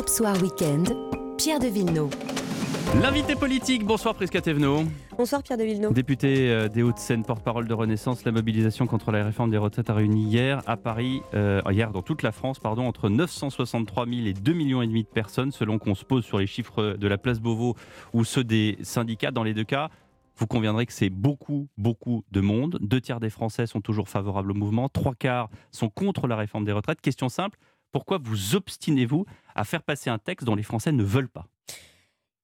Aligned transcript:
Europe 0.00 0.08
Soir 0.08 0.42
Weekend, 0.42 0.96
Pierre 1.36 1.58
de 1.58 1.66
Villeneuve. 1.66 2.08
L'invité 3.02 3.34
politique, 3.34 3.84
bonsoir 3.84 4.14
Prisca 4.14 4.40
Thévenot. 4.40 4.84
Bonsoir 5.18 5.42
Pierre 5.42 5.58
de 5.58 5.64
Villeneuve. 5.64 5.92
Député 5.92 6.50
euh, 6.50 6.68
des 6.68 6.82
Hauts-de-Seine, 6.82 7.22
porte-parole 7.22 7.68
de 7.68 7.74
Renaissance, 7.74 8.24
la 8.24 8.32
mobilisation 8.32 8.86
contre 8.86 9.10
la 9.10 9.22
réforme 9.22 9.50
des 9.50 9.58
retraites 9.58 9.90
a 9.90 9.92
réuni 9.92 10.22
hier 10.22 10.62
à 10.66 10.78
Paris, 10.78 11.20
euh, 11.34 11.60
hier 11.70 11.90
dans 11.90 12.00
toute 12.00 12.22
la 12.22 12.32
France, 12.32 12.58
pardon, 12.58 12.86
entre 12.86 13.10
963 13.10 14.06
000 14.06 14.26
et 14.26 14.32
2 14.32 14.54
millions 14.54 14.80
et 14.80 14.86
demi 14.86 15.02
de 15.02 15.08
personnes, 15.08 15.52
selon 15.52 15.78
qu'on 15.78 15.94
se 15.94 16.06
pose 16.06 16.24
sur 16.24 16.38
les 16.38 16.46
chiffres 16.46 16.96
de 16.98 17.06
la 17.06 17.18
place 17.18 17.38
Beauvau 17.38 17.76
ou 18.14 18.24
ceux 18.24 18.42
des 18.42 18.78
syndicats. 18.80 19.32
Dans 19.32 19.44
les 19.44 19.52
deux 19.52 19.64
cas, 19.64 19.90
vous 20.36 20.46
conviendrez 20.46 20.86
que 20.86 20.94
c'est 20.94 21.10
beaucoup, 21.10 21.68
beaucoup 21.76 22.24
de 22.30 22.40
monde. 22.40 22.78
Deux 22.80 23.02
tiers 23.02 23.20
des 23.20 23.28
Français 23.28 23.66
sont 23.66 23.82
toujours 23.82 24.08
favorables 24.08 24.52
au 24.52 24.54
mouvement, 24.54 24.88
trois 24.88 25.14
quarts 25.14 25.50
sont 25.72 25.90
contre 25.90 26.26
la 26.26 26.36
réforme 26.36 26.64
des 26.64 26.72
retraites. 26.72 27.02
Question 27.02 27.28
simple, 27.28 27.58
pourquoi 27.92 28.18
vous 28.22 28.54
obstinez-vous 28.54 29.24
à 29.54 29.64
faire 29.64 29.82
passer 29.82 30.10
un 30.10 30.18
texte 30.18 30.46
dont 30.46 30.54
les 30.54 30.62
Français 30.62 30.92
ne 30.92 31.02
veulent 31.02 31.28
pas? 31.28 31.46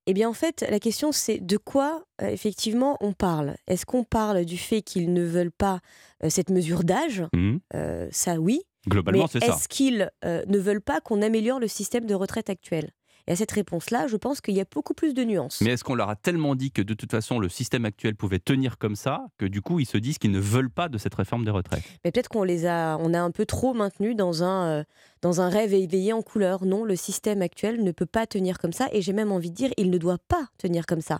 Eh 0.08 0.14
bien, 0.14 0.28
en 0.28 0.32
fait, 0.32 0.64
la 0.70 0.78
question, 0.78 1.10
c'est 1.10 1.38
de 1.40 1.56
quoi, 1.56 2.04
euh, 2.22 2.28
effectivement, 2.28 2.96
on 3.00 3.12
parle? 3.12 3.56
Est-ce 3.66 3.84
qu'on 3.84 4.04
parle 4.04 4.44
du 4.44 4.56
fait 4.56 4.80
qu'ils 4.82 5.12
ne 5.12 5.24
veulent 5.24 5.50
pas 5.50 5.80
euh, 6.22 6.30
cette 6.30 6.50
mesure 6.50 6.84
d'âge? 6.84 7.24
Mmh. 7.32 7.56
Euh, 7.74 8.08
Ça, 8.12 8.36
oui. 8.36 8.62
Globalement, 8.88 9.26
c'est 9.26 9.40
ça. 9.40 9.46
est-ce 9.46 9.66
qu'ils 9.68 10.08
ne 10.22 10.58
veulent 10.58 10.80
pas 10.80 11.00
qu'on 11.00 11.20
améliore 11.20 11.58
le 11.58 11.66
système 11.66 12.06
de 12.06 12.14
retraite 12.14 12.48
actuel? 12.50 12.92
Et 13.28 13.32
à 13.32 13.36
cette 13.36 13.50
réponse-là, 13.52 14.06
je 14.06 14.16
pense 14.16 14.40
qu'il 14.40 14.54
y 14.54 14.60
a 14.60 14.64
beaucoup 14.72 14.94
plus 14.94 15.12
de 15.14 15.24
nuances. 15.24 15.60
Mais 15.60 15.70
est-ce 15.72 15.82
qu'on 15.82 15.94
leur 15.96 16.08
a 16.10 16.14
tellement 16.16 16.54
dit 16.54 16.70
que 16.70 16.80
de 16.82 16.94
toute 16.94 17.10
façon 17.10 17.38
le 17.40 17.48
système 17.48 17.84
actuel 17.84 18.14
pouvait 18.14 18.38
tenir 18.38 18.78
comme 18.78 18.94
ça 18.96 19.26
que 19.38 19.46
du 19.46 19.60
coup 19.62 19.80
ils 19.80 19.86
se 19.86 19.98
disent 19.98 20.18
qu'ils 20.18 20.30
ne 20.30 20.38
veulent 20.38 20.70
pas 20.70 20.88
de 20.88 20.96
cette 20.98 21.14
réforme 21.14 21.44
des 21.44 21.50
retraites? 21.50 21.82
Mais 22.04 22.12
peut-être 22.12 22.28
qu'on 22.28 22.44
les 22.44 22.66
a, 22.66 22.96
on 23.00 23.12
a 23.14 23.20
un 23.20 23.30
peu 23.32 23.44
trop 23.44 23.74
maintenus 23.74 24.14
dans 24.14 24.44
un, 24.44 24.66
euh, 24.66 24.84
dans 25.22 25.40
un 25.40 25.48
rêve 25.48 25.74
éveillé 25.74 26.12
en 26.12 26.22
couleur. 26.22 26.64
Non, 26.64 26.84
le 26.84 26.94
système 26.94 27.42
actuel 27.42 27.82
ne 27.82 27.90
peut 27.90 28.06
pas 28.06 28.26
tenir 28.28 28.58
comme 28.58 28.72
ça, 28.72 28.86
et 28.92 29.02
j'ai 29.02 29.12
même 29.12 29.32
envie 29.32 29.50
de 29.50 29.56
dire, 29.56 29.70
il 29.76 29.90
ne 29.90 29.98
doit 29.98 30.18
pas 30.28 30.46
tenir 30.58 30.86
comme 30.86 31.00
ça. 31.00 31.18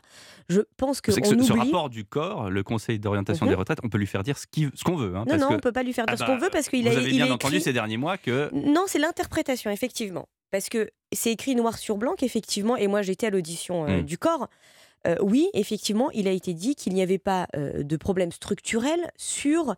Je 0.48 0.60
pense 0.76 1.00
que 1.00 1.10
C'est 1.10 1.20
que 1.20 1.26
on 1.34 1.42
ce, 1.42 1.52
rapport 1.54 1.90
du 1.90 2.04
corps, 2.04 2.50
le 2.50 2.62
Conseil 2.62 3.00
d'orientation 3.00 3.46
Mhm. 3.46 3.50
des 3.50 3.56
retraites, 3.56 3.78
on 3.82 3.88
peut 3.88 3.98
lui 3.98 4.06
faire 4.06 4.22
dire 4.22 4.38
ce 4.38 4.46
qu'on 4.84 4.96
veut. 4.96 5.16
hein, 5.16 5.20
non, 5.20 5.24
parce 5.26 5.40
non, 5.40 5.48
que- 5.48 5.54
on 5.54 5.58
peut 5.58 5.72
pas 5.72 5.82
lui 5.82 5.92
faire 5.92 6.06
dire 6.06 6.14
Ah 6.14 6.16
ce 6.18 6.22
bah, 6.22 6.26
qu'on 6.36 6.38
veut 6.38 6.50
parce 6.52 6.68
qu'il 6.68 6.82
vous 6.88 6.94
a, 6.94 7.00
avez 7.00 7.10
il 7.10 7.16
bien 7.16 7.30
entendu 7.32 7.54
écrit- 7.56 7.64
ces 7.64 7.72
derniers 7.72 7.96
mois 7.96 8.16
que 8.16 8.48
Non, 8.54 8.84
c'est 8.86 8.98
l'interprétation, 9.00 9.70
effectivement. 9.72 10.28
Parce 10.56 10.70
que 10.70 10.88
c'est 11.12 11.30
écrit 11.30 11.54
noir 11.54 11.76
sur 11.76 11.98
blanc 11.98 12.14
qu'effectivement, 12.16 12.78
et 12.78 12.86
moi 12.86 13.02
j'étais 13.02 13.26
à 13.26 13.30
l'audition 13.30 13.84
euh, 13.86 14.00
Mm. 14.00 14.02
du 14.04 14.16
corps, 14.16 14.48
euh, 15.06 15.16
oui, 15.20 15.50
effectivement, 15.52 16.10
il 16.12 16.26
a 16.26 16.30
été 16.30 16.54
dit 16.54 16.74
qu'il 16.74 16.94
n'y 16.94 17.02
avait 17.02 17.18
pas 17.18 17.46
euh, 17.54 17.82
de 17.82 17.96
problème 17.98 18.32
structurel 18.32 19.12
sur 19.16 19.76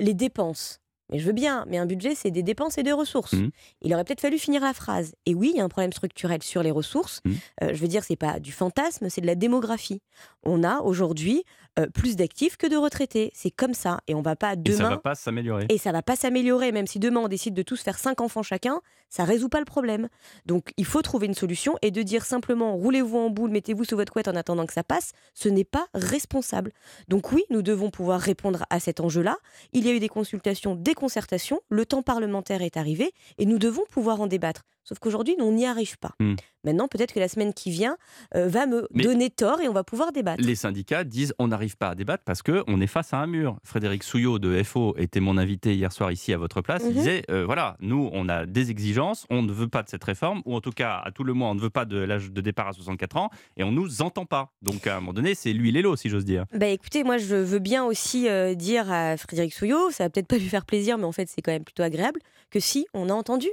les 0.00 0.14
dépenses. 0.14 0.80
Mais 1.10 1.20
je 1.20 1.26
veux 1.26 1.32
bien, 1.32 1.64
mais 1.68 1.78
un 1.78 1.86
budget, 1.86 2.16
c'est 2.16 2.32
des 2.32 2.42
dépenses 2.42 2.78
et 2.78 2.82
des 2.82 2.92
ressources. 2.92 3.34
Mm. 3.34 3.50
Il 3.82 3.94
aurait 3.94 4.02
peut-être 4.02 4.20
fallu 4.20 4.38
finir 4.38 4.62
la 4.62 4.74
phrase. 4.74 5.14
Et 5.24 5.34
oui, 5.34 5.52
il 5.54 5.58
y 5.58 5.60
a 5.60 5.64
un 5.64 5.68
problème 5.68 5.92
structurel 5.92 6.42
sur 6.42 6.62
les 6.62 6.72
ressources. 6.72 7.20
Mm. 7.24 7.32
Euh, 7.62 7.68
je 7.72 7.78
veux 7.78 7.86
dire, 7.86 8.02
c'est 8.02 8.16
pas 8.16 8.40
du 8.40 8.50
fantasme, 8.50 9.08
c'est 9.08 9.20
de 9.20 9.26
la 9.26 9.36
démographie. 9.36 10.02
On 10.42 10.64
a 10.64 10.80
aujourd'hui 10.80 11.44
euh, 11.78 11.86
plus 11.88 12.16
d'actifs 12.16 12.56
que 12.56 12.66
de 12.66 12.76
retraités. 12.76 13.30
C'est 13.34 13.50
comme 13.50 13.74
ça. 13.74 14.00
Et 14.06 14.14
on 14.14 14.22
va 14.22 14.36
pas 14.36 14.54
et 14.54 14.56
demain. 14.56 14.76
ça 14.76 14.88
va 14.90 14.98
pas 14.98 15.14
s'améliorer. 15.14 15.66
Et 15.68 15.78
ça 15.78 15.92
va 15.92 16.02
pas 16.02 16.16
s'améliorer, 16.16 16.72
même 16.72 16.86
si 16.86 16.98
demain 16.98 17.20
on 17.20 17.28
décide 17.28 17.54
de 17.54 17.62
tous 17.62 17.82
faire 17.82 17.98
cinq 17.98 18.20
enfants 18.20 18.42
chacun, 18.42 18.80
ça 19.08 19.24
résout 19.24 19.48
pas 19.48 19.58
le 19.58 19.64
problème. 19.64 20.08
Donc 20.46 20.72
il 20.76 20.84
faut 20.84 21.02
trouver 21.02 21.26
une 21.26 21.34
solution 21.34 21.76
et 21.82 21.90
de 21.90 22.02
dire 22.02 22.24
simplement 22.24 22.74
roulez-vous 22.76 23.18
en 23.18 23.30
boule, 23.30 23.50
mettez-vous 23.50 23.84
sous 23.84 23.96
votre 23.96 24.12
couette 24.12 24.28
en 24.28 24.36
attendant 24.36 24.66
que 24.66 24.72
ça 24.72 24.84
passe, 24.84 25.12
ce 25.34 25.48
n'est 25.48 25.64
pas 25.64 25.86
responsable. 25.94 26.72
Donc 27.08 27.32
oui, 27.32 27.44
nous 27.50 27.62
devons 27.62 27.90
pouvoir 27.90 28.20
répondre 28.20 28.64
à 28.70 28.80
cet 28.80 29.00
enjeu-là. 29.00 29.36
Il 29.72 29.86
y 29.86 29.90
a 29.90 29.92
eu 29.92 30.00
des 30.00 30.08
consultations, 30.08 30.76
des 30.76 30.94
concertations, 30.94 31.60
le 31.68 31.86
temps 31.86 32.02
parlementaire 32.02 32.62
est 32.62 32.76
arrivé 32.76 33.12
et 33.38 33.46
nous 33.46 33.58
devons 33.58 33.84
pouvoir 33.90 34.20
en 34.20 34.26
débattre. 34.26 34.62
Sauf 34.88 34.98
qu'aujourd'hui, 35.00 35.34
on 35.40 35.52
n'y 35.52 35.66
arrive 35.66 35.98
pas. 35.98 36.12
Hmm. 36.20 36.34
Maintenant, 36.64 36.86
peut-être 36.88 37.12
que 37.12 37.18
la 37.20 37.28
semaine 37.28 37.52
qui 37.52 37.70
vient 37.70 37.96
euh, 38.34 38.48
va 38.48 38.66
me 38.66 38.86
Mais- 38.92 39.02
donner 39.02 39.30
tort 39.30 39.60
et 39.60 39.68
on 39.68 39.72
va 39.72 39.84
pouvoir 39.84 40.12
débattre. 40.12 40.42
Les 40.42 40.54
syndicats 40.54 41.04
disent 41.04 41.34
on 41.38 41.48
n'arrive 41.48 41.76
pas 41.76 41.90
à 41.90 41.94
débattre 41.94 42.22
parce 42.24 42.42
qu'on 42.42 42.80
est 42.80 42.86
face 42.86 43.12
à 43.12 43.18
un 43.18 43.26
mur. 43.26 43.58
Frédéric 43.64 44.02
Souillot 44.04 44.38
de 44.38 44.62
FO 44.62 44.94
était 44.96 45.20
mon 45.20 45.38
invité 45.38 45.74
hier 45.74 45.92
soir 45.92 46.10
ici 46.12 46.32
à 46.32 46.38
votre 46.38 46.60
place. 46.62 46.82
Il 46.84 46.88
Mhm. 46.90 46.94
disait 46.94 47.22
euh, 47.30 47.44
voilà, 47.44 47.76
nous 47.80 48.08
on 48.12 48.28
a 48.28 48.46
des 48.46 48.70
exigences, 48.70 49.26
on 49.30 49.42
ne 49.42 49.52
veut 49.52 49.68
pas 49.68 49.82
de 49.82 49.88
cette 49.88 50.04
réforme, 50.04 50.40
ou 50.44 50.54
en 50.54 50.60
tout 50.60 50.70
cas 50.72 51.02
à 51.04 51.10
tout 51.12 51.24
le 51.24 51.34
moins 51.34 51.50
on 51.50 51.54
ne 51.56 51.60
veut 51.60 51.70
pas 51.70 51.84
de 51.84 51.98
l'âge 51.98 52.30
de 52.30 52.40
départ 52.40 52.68
à 52.68 52.72
64 52.72 53.16
ans, 53.16 53.30
et 53.56 53.64
on 53.64 53.72
nous 53.72 54.02
entend 54.02 54.24
pas. 54.26 54.52
Donc 54.62 54.86
à 54.86 54.96
un 54.96 55.00
moment 55.00 55.12
donné, 55.12 55.34
c'est 55.34 55.52
lui 55.52 55.72
l'élo 55.72 55.96
si 55.96 56.08
j'ose 56.08 56.24
dire. 56.24 56.44
Bah 56.54 56.66
écoutez, 56.68 57.02
moi 57.04 57.18
je 57.18 57.34
veux 57.34 57.58
bien 57.58 57.84
aussi 57.84 58.28
euh, 58.28 58.54
dire 58.54 58.90
à 58.92 59.16
Frédéric 59.16 59.52
Souillot, 59.52 59.90
ça 59.90 60.04
va 60.04 60.10
peut-être 60.10 60.28
pas 60.28 60.38
lui 60.38 60.48
faire 60.48 60.64
plaisir, 60.64 60.96
mais 60.98 61.04
en 61.04 61.12
fait 61.12 61.28
c'est 61.28 61.42
quand 61.42 61.52
même 61.52 61.64
plutôt 61.64 61.82
agréable, 61.82 62.20
que 62.50 62.60
si 62.60 62.86
on 62.94 63.08
a 63.08 63.12
entendu. 63.12 63.48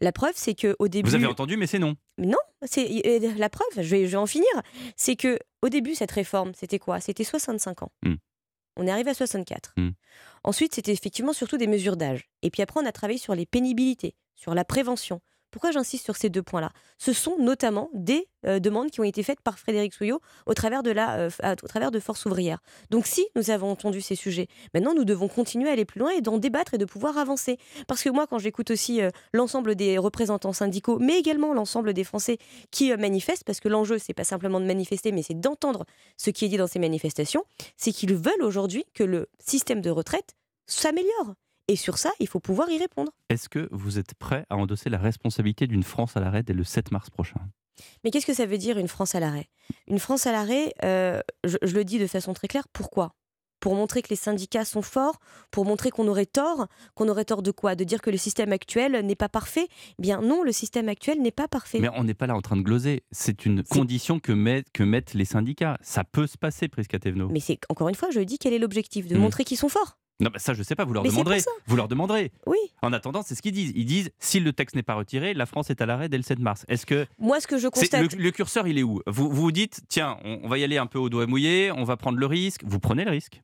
La 0.00 0.12
preuve, 0.12 0.34
c'est 0.34 0.54
que 0.54 0.76
au 0.78 0.88
début, 0.88 1.08
Vous 1.08 1.14
avez 1.14 1.26
entendu, 1.26 1.56
mais 1.56 1.66
c'est 1.66 1.78
non. 1.78 1.96
c'est 2.62 3.02
euh, 3.06 3.32
la 3.36 3.48
preuve. 3.48 3.68
Je 3.76 3.82
vais, 3.82 4.06
je 4.06 4.10
vais 4.12 4.16
en 4.16 4.26
finir. 4.26 4.48
C'est 4.96 5.16
que 5.16 5.38
au 5.62 5.68
début 5.68 5.94
cette 5.94 6.10
réforme, 6.12 6.52
c'était 6.54 6.78
quoi? 6.78 7.00
C'était 7.00 7.24
65 7.24 7.82
ans. 7.82 7.92
Hmm. 8.02 8.14
On 8.76 8.86
est 8.86 8.90
arrivé 8.90 9.10
à 9.10 9.14
64. 9.14 9.72
Hmm. 9.76 9.90
Ensuite, 10.44 10.74
c'était 10.74 10.92
effectivement 10.92 11.32
surtout 11.32 11.56
des 11.56 11.66
mesures 11.66 11.96
d'âge. 11.96 12.28
Et 12.42 12.50
puis 12.50 12.62
après, 12.62 12.80
on 12.80 12.86
a 12.86 12.92
travaillé 12.92 13.18
sur 13.18 13.34
les 13.34 13.46
pénibilités, 13.46 14.14
sur 14.34 14.54
la 14.54 14.64
prévention. 14.64 15.20
Pourquoi 15.50 15.70
j'insiste 15.70 16.04
sur 16.04 16.16
ces 16.16 16.28
deux 16.28 16.42
points-là? 16.42 16.70
Ce 16.98 17.12
sont 17.12 17.36
notamment 17.38 17.88
des 17.94 18.28
euh, 18.46 18.58
demandes 18.58 18.90
qui 18.90 19.00
ont 19.00 19.04
été 19.04 19.22
faites 19.22 19.40
par 19.40 19.58
Frédéric 19.58 19.94
Souillot 19.94 20.20
au 20.46 20.54
travers 20.54 20.82
de 20.82 20.90
la, 20.90 21.28
euh, 21.28 22.00
Force 22.00 22.26
ouvrière. 22.26 22.58
Donc 22.90 23.06
si 23.06 23.26
nous 23.36 23.50
avons 23.50 23.70
entendu 23.70 24.00
ces 24.00 24.16
sujets, 24.16 24.48
maintenant 24.74 24.94
nous 24.94 25.04
devons 25.04 25.28
continuer 25.28 25.68
à 25.68 25.72
aller 25.72 25.84
plus 25.84 26.00
loin 26.00 26.10
et 26.10 26.20
d'en 26.20 26.38
débattre 26.38 26.74
et 26.74 26.78
de 26.78 26.84
pouvoir 26.84 27.18
avancer. 27.18 27.58
Parce 27.86 28.02
que 28.02 28.10
moi, 28.10 28.26
quand 28.26 28.38
j'écoute 28.38 28.70
aussi 28.70 29.00
euh, 29.00 29.10
l'ensemble 29.32 29.74
des 29.74 29.98
représentants 29.98 30.52
syndicaux, 30.52 30.98
mais 30.98 31.18
également 31.18 31.54
l'ensemble 31.54 31.94
des 31.94 32.04
Français 32.04 32.38
qui 32.70 32.94
manifestent, 32.96 33.44
parce 33.44 33.60
que 33.60 33.68
l'enjeu 33.68 33.98
c'est 33.98 34.14
pas 34.14 34.24
simplement 34.24 34.60
de 34.60 34.66
manifester, 34.66 35.12
mais 35.12 35.22
c'est 35.22 35.38
d'entendre 35.38 35.84
ce 36.16 36.30
qui 36.30 36.44
est 36.44 36.48
dit 36.48 36.56
dans 36.56 36.66
ces 36.66 36.78
manifestations, 36.78 37.44
c'est 37.76 37.92
qu'ils 37.92 38.14
veulent 38.14 38.42
aujourd'hui 38.42 38.84
que 38.94 39.04
le 39.04 39.28
système 39.38 39.80
de 39.80 39.90
retraite 39.90 40.34
s'améliore. 40.66 41.34
Et 41.68 41.76
sur 41.76 41.98
ça, 41.98 42.10
il 42.20 42.28
faut 42.28 42.40
pouvoir 42.40 42.70
y 42.70 42.78
répondre. 42.78 43.10
Est-ce 43.28 43.48
que 43.48 43.68
vous 43.72 43.98
êtes 43.98 44.14
prêt 44.14 44.46
à 44.50 44.56
endosser 44.56 44.88
la 44.88 44.98
responsabilité 44.98 45.66
d'une 45.66 45.82
France 45.82 46.16
à 46.16 46.20
l'arrêt 46.20 46.42
dès 46.42 46.52
le 46.54 46.62
7 46.64 46.92
mars 46.92 47.10
prochain? 47.10 47.40
Mais 48.04 48.10
qu'est-ce 48.10 48.26
que 48.26 48.34
ça 48.34 48.46
veut 48.46 48.58
dire 48.58 48.78
une 48.78 48.88
France 48.88 49.14
à 49.14 49.20
l'arrêt? 49.20 49.48
Une 49.88 49.98
France 49.98 50.26
à 50.26 50.32
l'arrêt, 50.32 50.72
euh, 50.84 51.20
je, 51.44 51.56
je 51.62 51.74
le 51.74 51.84
dis 51.84 51.98
de 51.98 52.06
façon 52.06 52.32
très 52.34 52.48
claire, 52.48 52.68
pourquoi? 52.72 53.14
Pour 53.58 53.74
montrer 53.74 54.00
que 54.02 54.08
les 54.10 54.16
syndicats 54.16 54.64
sont 54.64 54.82
forts, 54.82 55.18
pour 55.50 55.64
montrer 55.64 55.90
qu'on 55.90 56.06
aurait 56.08 56.26
tort, 56.26 56.68
qu'on 56.94 57.08
aurait 57.08 57.24
tort 57.24 57.42
de 57.42 57.50
quoi? 57.50 57.74
De 57.74 57.84
dire 57.84 58.00
que 58.00 58.10
le 58.10 58.16
système 58.18 58.52
actuel 58.52 59.04
n'est 59.04 59.16
pas 59.16 59.28
parfait? 59.28 59.66
Eh 59.98 60.02
bien 60.02 60.20
non, 60.20 60.42
le 60.42 60.52
système 60.52 60.88
actuel 60.88 61.20
n'est 61.20 61.30
pas 61.32 61.48
parfait. 61.48 61.80
Mais 61.80 61.88
on 61.94 62.04
n'est 62.04 62.14
pas 62.14 62.26
là 62.28 62.36
en 62.36 62.42
train 62.42 62.56
de 62.56 62.62
gloser. 62.62 63.02
C'est 63.10 63.44
une 63.44 63.64
condition 63.64 64.20
que, 64.20 64.30
met- 64.32 64.64
que 64.72 64.82
mettent 64.84 65.14
les 65.14 65.24
syndicats. 65.24 65.78
Ça 65.82 66.04
peut 66.04 66.26
se 66.28 66.38
passer, 66.38 66.68
Prisca 66.68 66.98
Thévenot. 66.98 67.28
Mais 67.30 67.40
c'est 67.40 67.58
encore 67.70 67.88
une 67.88 67.94
fois, 67.94 68.10
je 68.10 68.20
dis 68.20 68.38
quel 68.38 68.52
est 68.52 68.58
l'objectif? 68.58 69.08
De 69.08 69.16
Hmm. 69.16 69.20
montrer 69.20 69.44
qu'ils 69.44 69.56
sont 69.58 69.68
forts. 69.70 69.98
Non, 70.20 70.30
bah 70.32 70.38
ça, 70.38 70.54
je 70.54 70.62
sais 70.62 70.74
pas, 70.74 70.84
vous 70.84 70.94
leur 70.94 71.02
Mais 71.02 71.10
demanderez. 71.10 71.40
Vous 71.66 71.76
leur 71.76 71.88
demanderez. 71.88 72.32
Oui. 72.46 72.56
En 72.82 72.92
attendant, 72.94 73.22
c'est 73.22 73.34
ce 73.34 73.42
qu'ils 73.42 73.52
disent. 73.52 73.72
Ils 73.74 73.84
disent 73.84 74.10
si 74.18 74.40
le 74.40 74.52
texte 74.52 74.74
n'est 74.74 74.82
pas 74.82 74.94
retiré, 74.94 75.34
la 75.34 75.44
France 75.46 75.68
est 75.70 75.80
à 75.82 75.86
l'arrêt 75.86 76.08
dès 76.08 76.16
le 76.16 76.22
7 76.22 76.38
mars. 76.38 76.64
Est-ce 76.68 76.86
que 76.86 77.06
Moi, 77.18 77.38
ce 77.40 77.46
que 77.46 77.58
je 77.58 77.68
constate, 77.68 78.14
le, 78.14 78.22
le 78.22 78.30
curseur, 78.30 78.66
il 78.66 78.78
est 78.78 78.82
où? 78.82 79.02
Vous, 79.06 79.28
vous 79.30 79.52
dites 79.52 79.80
tiens, 79.88 80.16
on, 80.24 80.40
on 80.44 80.48
va 80.48 80.56
y 80.58 80.64
aller 80.64 80.78
un 80.78 80.86
peu 80.86 80.98
au 80.98 81.08
doigt 81.10 81.26
mouillé, 81.26 81.70
on 81.70 81.84
va 81.84 81.96
prendre 81.98 82.18
le 82.18 82.26
risque. 82.26 82.62
Vous 82.64 82.78
prenez 82.80 83.04
le 83.04 83.10
risque. 83.10 83.42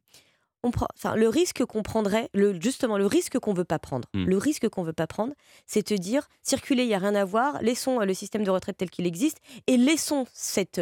on 0.63 0.71
prend, 0.71 0.87
enfin, 0.97 1.15
le 1.17 1.29
risque 1.29 1.63
qu'on 1.67 1.83
prendrait, 1.83 2.31
le, 2.33 2.59
justement, 2.59 2.97
le 2.97 3.05
risque 3.07 3.39
qu'on 3.39 3.53
veut 3.53 3.65
pas 3.65 3.79
prendre, 3.79 4.09
Hmm. 4.15 4.25
le 4.25 4.39
risque 4.39 4.69
qu'on 4.71 4.83
veut 4.85 4.93
pas 4.95 5.07
prendre, 5.07 5.35
c'est 5.67 5.91
de 5.91 5.97
dire 5.99 6.29
circuler, 6.43 6.85
il 6.85 6.89
y 6.89 6.95
a 6.95 6.99
rien 6.99 7.15
à 7.17 7.25
voir, 7.27 7.61
laissons 7.63 8.01
euh, 8.01 8.05
le 8.07 8.15
système 8.15 8.45
de 8.45 8.51
retraite 8.51 8.77
tel 8.79 8.89
qu'il 8.89 9.07
existe 9.07 9.39
et 9.67 9.77
laissons 9.77 10.25
cette 10.33 10.81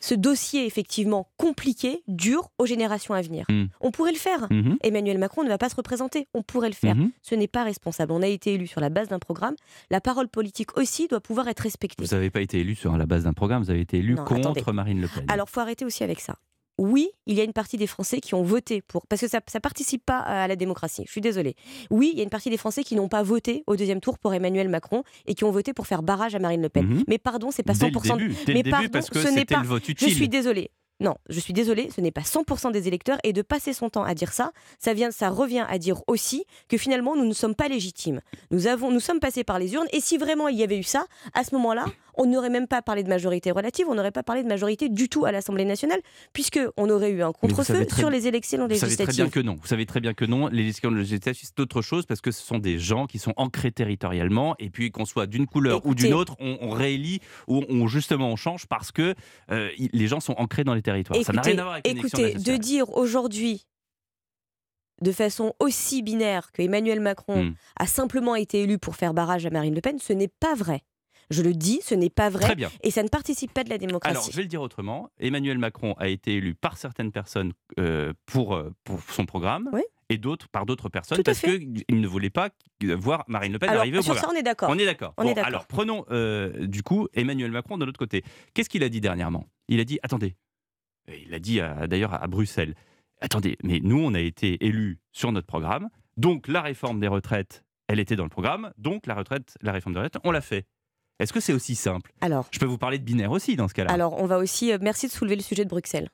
ce 0.00 0.14
dossier 0.14 0.66
effectivement 0.66 1.30
compliqué, 1.36 2.02
dur 2.08 2.50
aux 2.58 2.66
générations 2.66 3.14
à 3.14 3.22
venir. 3.22 3.44
Hmm. 3.48 3.66
On 3.80 3.90
pourrait 3.90 4.12
le 4.12 4.18
faire. 4.18 4.46
Mhm. 4.50 4.78
Emmanuel 4.82 5.18
Macron 5.18 5.44
ne 5.44 5.48
va 5.48 5.58
pas 5.58 5.68
se 5.68 5.76
représenter. 5.76 6.26
On 6.34 6.42
pourrait 6.42 6.68
le 6.68 6.74
faire. 6.74 6.96
Mhm. 6.96 7.12
Ce 7.22 7.34
n'est 7.34 7.48
pas 7.48 7.64
responsable. 7.64 8.12
On 8.12 8.22
a 8.22 8.26
été 8.26 8.54
élu 8.54 8.66
sur 8.66 8.80
la 8.80 8.88
base 8.88 9.08
d'un 9.08 9.18
programme. 9.18 9.54
La 9.90 10.00
parole 10.00 10.28
politique 10.28 10.76
aussi 10.76 11.06
doit 11.06 11.20
pouvoir 11.20 11.48
être 11.48 11.60
respectée. 11.60 12.04
Vous 12.04 12.14
n'avez 12.14 12.30
pas 12.30 12.40
été 12.40 12.60
élu 12.60 12.74
sur 12.74 12.96
la 12.96 13.06
base 13.06 13.24
d'un 13.24 13.32
programme, 13.32 13.62
vous 13.62 13.70
avez 13.70 13.80
été 13.80 13.98
élu 13.98 14.14
Non, 14.14 14.24
contre 14.24 14.50
attendez. 14.50 14.72
Marine 14.72 15.00
Le 15.00 15.08
Pen. 15.08 15.24
Alors, 15.28 15.48
faut 15.48 15.60
arrêter 15.60 15.84
aussi 15.84 16.04
avec 16.04 16.20
ça. 16.20 16.36
Oui, 16.82 17.10
il 17.26 17.36
y 17.36 17.42
a 17.42 17.44
une 17.44 17.52
partie 17.52 17.76
des 17.76 17.86
Français 17.86 18.20
qui 18.20 18.34
ont 18.34 18.42
voté 18.42 18.80
pour. 18.80 19.06
Parce 19.06 19.20
que 19.20 19.28
ça 19.28 19.38
ne 19.54 19.58
participe 19.60 20.02
pas 20.06 20.18
à 20.18 20.48
la 20.48 20.56
démocratie. 20.56 21.02
Je 21.06 21.12
suis 21.12 21.20
désolée. 21.20 21.54
Oui, 21.90 22.08
il 22.14 22.16
y 22.18 22.20
a 22.20 22.24
une 22.24 22.30
partie 22.30 22.48
des 22.48 22.56
Français 22.56 22.82
qui 22.84 22.94
n'ont 22.96 23.08
pas 23.08 23.22
voté 23.22 23.64
au 23.66 23.76
deuxième 23.76 24.00
tour 24.00 24.18
pour 24.18 24.32
Emmanuel 24.32 24.70
Macron 24.70 25.02
et 25.26 25.34
qui 25.34 25.44
ont 25.44 25.50
voté 25.50 25.74
pour 25.74 25.86
faire 25.86 26.02
barrage 26.02 26.34
à 26.34 26.38
Marine 26.38 26.62
Le 26.62 26.70
Pen. 26.70 26.86
Mhm. 26.86 27.04
Mais 27.06 27.18
pardon, 27.18 27.50
c'est 27.50 27.62
pas 27.62 27.74
dès 27.74 27.90
100%. 27.90 28.16
le 28.16 28.22
début, 28.28 28.34
dès 28.46 28.52
mais 28.54 28.58
le 28.60 28.62
début 28.62 28.70
pardon, 28.70 28.88
parce 28.92 29.10
que 29.10 29.20
ce 29.20 29.28
n'est 29.28 29.44
pas- 29.44 29.60
le 29.60 29.66
vote 29.68 29.82
Je 29.94 30.06
suis 30.08 30.28
désolée. 30.30 30.70
Non, 31.00 31.16
je 31.28 31.40
suis 31.40 31.52
désolée, 31.52 31.88
ce 31.94 32.00
n'est 32.00 32.10
pas 32.10 32.20
100% 32.20 32.72
des 32.72 32.86
électeurs 32.86 33.18
et 33.24 33.32
de 33.32 33.42
passer 33.42 33.72
son 33.72 33.88
temps 33.88 34.04
à 34.04 34.14
dire 34.14 34.32
ça, 34.32 34.52
ça 34.78 34.92
vient, 34.92 35.10
ça 35.10 35.30
revient 35.30 35.64
à 35.68 35.78
dire 35.78 36.02
aussi 36.06 36.44
que 36.68 36.76
finalement 36.76 37.16
nous 37.16 37.26
ne 37.26 37.32
sommes 37.32 37.54
pas 37.54 37.68
légitimes. 37.68 38.20
Nous 38.50 38.66
avons, 38.66 38.90
nous 38.90 39.00
sommes 39.00 39.20
passés 39.20 39.44
par 39.44 39.58
les 39.58 39.72
urnes 39.72 39.88
et 39.92 40.00
si 40.00 40.18
vraiment 40.18 40.48
il 40.48 40.58
y 40.58 40.62
avait 40.62 40.78
eu 40.78 40.82
ça, 40.82 41.06
à 41.32 41.42
ce 41.42 41.54
moment-là, 41.54 41.86
on 42.16 42.26
n'aurait 42.26 42.50
même 42.50 42.66
pas 42.66 42.82
parlé 42.82 43.02
de 43.02 43.08
majorité 43.08 43.50
relative, 43.50 43.86
on 43.88 43.94
n'aurait 43.94 44.10
pas 44.10 44.22
parlé 44.22 44.42
de 44.42 44.48
majorité 44.48 44.90
du 44.90 45.08
tout 45.08 45.24
à 45.24 45.32
l'Assemblée 45.32 45.64
nationale, 45.64 46.00
puisqu'on 46.34 46.90
aurait 46.90 47.10
eu 47.10 47.22
un 47.22 47.32
contre-feu 47.32 47.86
sur 47.96 48.10
les 48.10 48.26
élections 48.26 48.66
législatives. 48.66 48.98
Vous 48.98 49.12
savez 49.12 49.12
très 49.12 49.22
bien 49.22 49.30
que 49.30 49.40
non. 49.40 49.58
Vous 49.60 49.66
savez 49.66 49.86
très 49.86 50.00
bien 50.00 50.12
que 50.12 50.26
non. 50.26 50.48
Les 50.48 50.62
élections 50.62 50.90
législatives, 50.90 51.34
c'est 51.40 51.60
autre 51.60 51.80
chose 51.80 52.04
parce 52.04 52.20
que 52.20 52.30
ce 52.30 52.42
sont 52.42 52.58
des 52.58 52.78
gens 52.78 53.06
qui 53.06 53.18
sont 53.18 53.32
ancrés 53.36 53.72
territorialement 53.72 54.54
et 54.58 54.68
puis 54.68 54.90
qu'on 54.90 55.06
soit 55.06 55.26
d'une 55.26 55.46
couleur 55.46 55.86
ou 55.86 55.94
d'une 55.94 56.12
autre, 56.12 56.36
on, 56.40 56.58
on, 56.60 56.70
réélit 56.70 57.20
ou 57.48 57.64
on, 57.68 57.86
justement 57.86 58.28
on 58.28 58.36
change 58.36 58.66
parce 58.66 58.92
que 58.92 59.14
euh, 59.50 59.70
les 59.78 60.06
gens 60.06 60.20
sont 60.20 60.34
ancrés 60.36 60.64
dans 60.64 60.74
les 60.74 60.82
territoires. 60.82 60.89
Ça 61.22 61.32
n'a 61.32 61.42
rien 61.42 61.58
à 61.58 61.62
voir 61.62 61.74
avec 61.74 61.86
Écoutez, 61.86 62.34
de 62.34 62.56
dire 62.56 62.96
aujourd'hui 62.96 63.66
de 65.02 65.12
façon 65.12 65.54
aussi 65.60 66.02
binaire 66.02 66.52
que 66.52 66.62
Emmanuel 66.62 67.00
Macron 67.00 67.44
hmm. 67.44 67.54
a 67.76 67.86
simplement 67.86 68.34
été 68.34 68.62
élu 68.62 68.78
pour 68.78 68.96
faire 68.96 69.14
barrage 69.14 69.46
à 69.46 69.50
Marine 69.50 69.74
Le 69.74 69.80
Pen, 69.80 69.98
ce 69.98 70.12
n'est 70.12 70.28
pas 70.28 70.54
vrai. 70.54 70.82
Je 71.30 71.42
le 71.42 71.54
dis, 71.54 71.80
ce 71.82 71.94
n'est 71.94 72.10
pas 72.10 72.28
vrai. 72.28 72.56
Et 72.82 72.90
ça 72.90 73.02
ne 73.04 73.08
participe 73.08 73.54
pas 73.54 73.62
de 73.62 73.70
la 73.70 73.78
démocratie. 73.78 74.16
Alors, 74.16 74.28
je 74.30 74.36
vais 74.36 74.42
le 74.42 74.48
dire 74.48 74.60
autrement. 74.60 75.10
Emmanuel 75.18 75.58
Macron 75.58 75.94
a 75.96 76.08
été 76.08 76.34
élu 76.34 76.54
par 76.54 76.76
certaines 76.76 77.12
personnes 77.12 77.52
euh, 77.78 78.12
pour, 78.26 78.56
euh, 78.56 78.74
pour 78.82 79.00
son 79.10 79.26
programme. 79.26 79.70
Et 80.12 80.18
d'autres 80.18 80.48
par 80.48 80.66
d'autres 80.66 80.88
personnes 80.88 81.22
parce 81.22 81.40
qu'il 81.40 81.84
ne 81.88 82.06
voulait 82.08 82.30
pas 82.30 82.48
voir 82.82 83.22
Marine 83.28 83.52
Le 83.52 83.60
Pen 83.60 83.70
arriver 83.70 83.98
au 83.98 84.02
sur 84.02 84.18
Ça, 84.18 84.28
on 84.28 84.34
est 84.34 84.42
d'accord. 84.42 84.68
On 84.68 84.76
est 84.76 84.84
d'accord. 84.84 85.14
alors 85.44 85.66
prenons 85.66 86.04
euh, 86.10 86.66
du 86.66 86.82
coup 86.82 87.06
Emmanuel 87.14 87.52
Macron 87.52 87.78
de 87.78 87.84
l'autre 87.84 88.00
côté. 88.00 88.24
Qu'est-ce 88.52 88.68
qu'il 88.68 88.82
a 88.82 88.88
dit 88.88 89.00
dernièrement? 89.00 89.46
Il 89.68 89.78
a 89.78 89.84
dit 89.84 90.00
attendez. 90.02 90.34
Il 91.26 91.34
a 91.34 91.38
dit 91.38 91.60
d'ailleurs 91.88 92.14
à 92.14 92.26
Bruxelles 92.26 92.74
attendez, 93.20 93.56
mais 93.62 93.80
nous, 93.82 93.98
on 93.98 94.14
a 94.14 94.20
été 94.20 94.64
élus 94.64 94.98
sur 95.12 95.32
notre 95.32 95.46
programme, 95.46 95.88
donc 96.16 96.48
la 96.48 96.62
réforme 96.62 97.00
des 97.00 97.08
retraites, 97.08 97.64
elle 97.88 98.00
était 98.00 98.16
dans 98.16 98.24
le 98.24 98.30
programme, 98.30 98.72
donc 98.78 99.06
la 99.06 99.14
retraite, 99.14 99.56
la 99.62 99.72
réforme 99.72 99.94
des 99.94 100.00
retraites, 100.00 100.22
on 100.24 100.30
l'a 100.30 100.40
fait. 100.40 100.66
Est-ce 101.18 101.32
que 101.32 101.40
c'est 101.40 101.52
aussi 101.52 101.74
simple? 101.74 102.12
Alors, 102.22 102.46
je 102.50 102.58
peux 102.58 102.66
vous 102.66 102.78
parler 102.78 102.98
de 102.98 103.04
binaire 103.04 103.30
aussi 103.30 103.56
dans 103.56 103.68
ce 103.68 103.74
cas-là. 103.74 103.92
Alors, 103.92 104.20
on 104.20 104.26
va 104.26 104.38
aussi. 104.38 104.72
Euh, 104.72 104.78
merci 104.80 105.06
de 105.06 105.12
soulever 105.12 105.36
le 105.36 105.42
sujet 105.42 105.64
de 105.64 105.68
Bruxelles. 105.68 106.08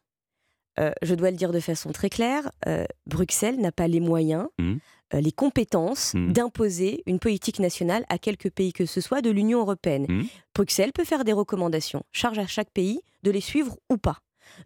Euh, 0.80 0.90
je 1.00 1.14
dois 1.14 1.30
le 1.30 1.36
dire 1.36 1.52
de 1.52 1.60
façon 1.60 1.92
très 1.92 2.10
claire. 2.10 2.50
Euh, 2.66 2.84
Bruxelles 3.06 3.58
n'a 3.60 3.70
pas 3.70 3.86
les 3.86 4.00
moyens, 4.00 4.48
mmh. 4.58 4.74
les 5.12 5.32
compétences 5.32 6.14
mmh. 6.14 6.32
d'imposer 6.32 7.02
une 7.06 7.20
politique 7.20 7.60
nationale 7.60 8.04
à 8.08 8.18
quelque 8.18 8.48
pays 8.48 8.72
que 8.72 8.84
ce 8.84 9.00
soit 9.00 9.22
de 9.22 9.30
l'Union 9.30 9.60
européenne. 9.60 10.06
Mmh. 10.08 10.24
Bruxelles 10.54 10.92
peut 10.92 11.04
faire 11.04 11.24
des 11.24 11.32
recommandations. 11.32 12.02
Charge 12.12 12.38
à 12.38 12.46
chaque 12.46 12.70
pays 12.70 13.00
de 13.22 13.30
les 13.30 13.40
suivre 13.40 13.78
ou 13.88 13.96
pas. 13.96 14.18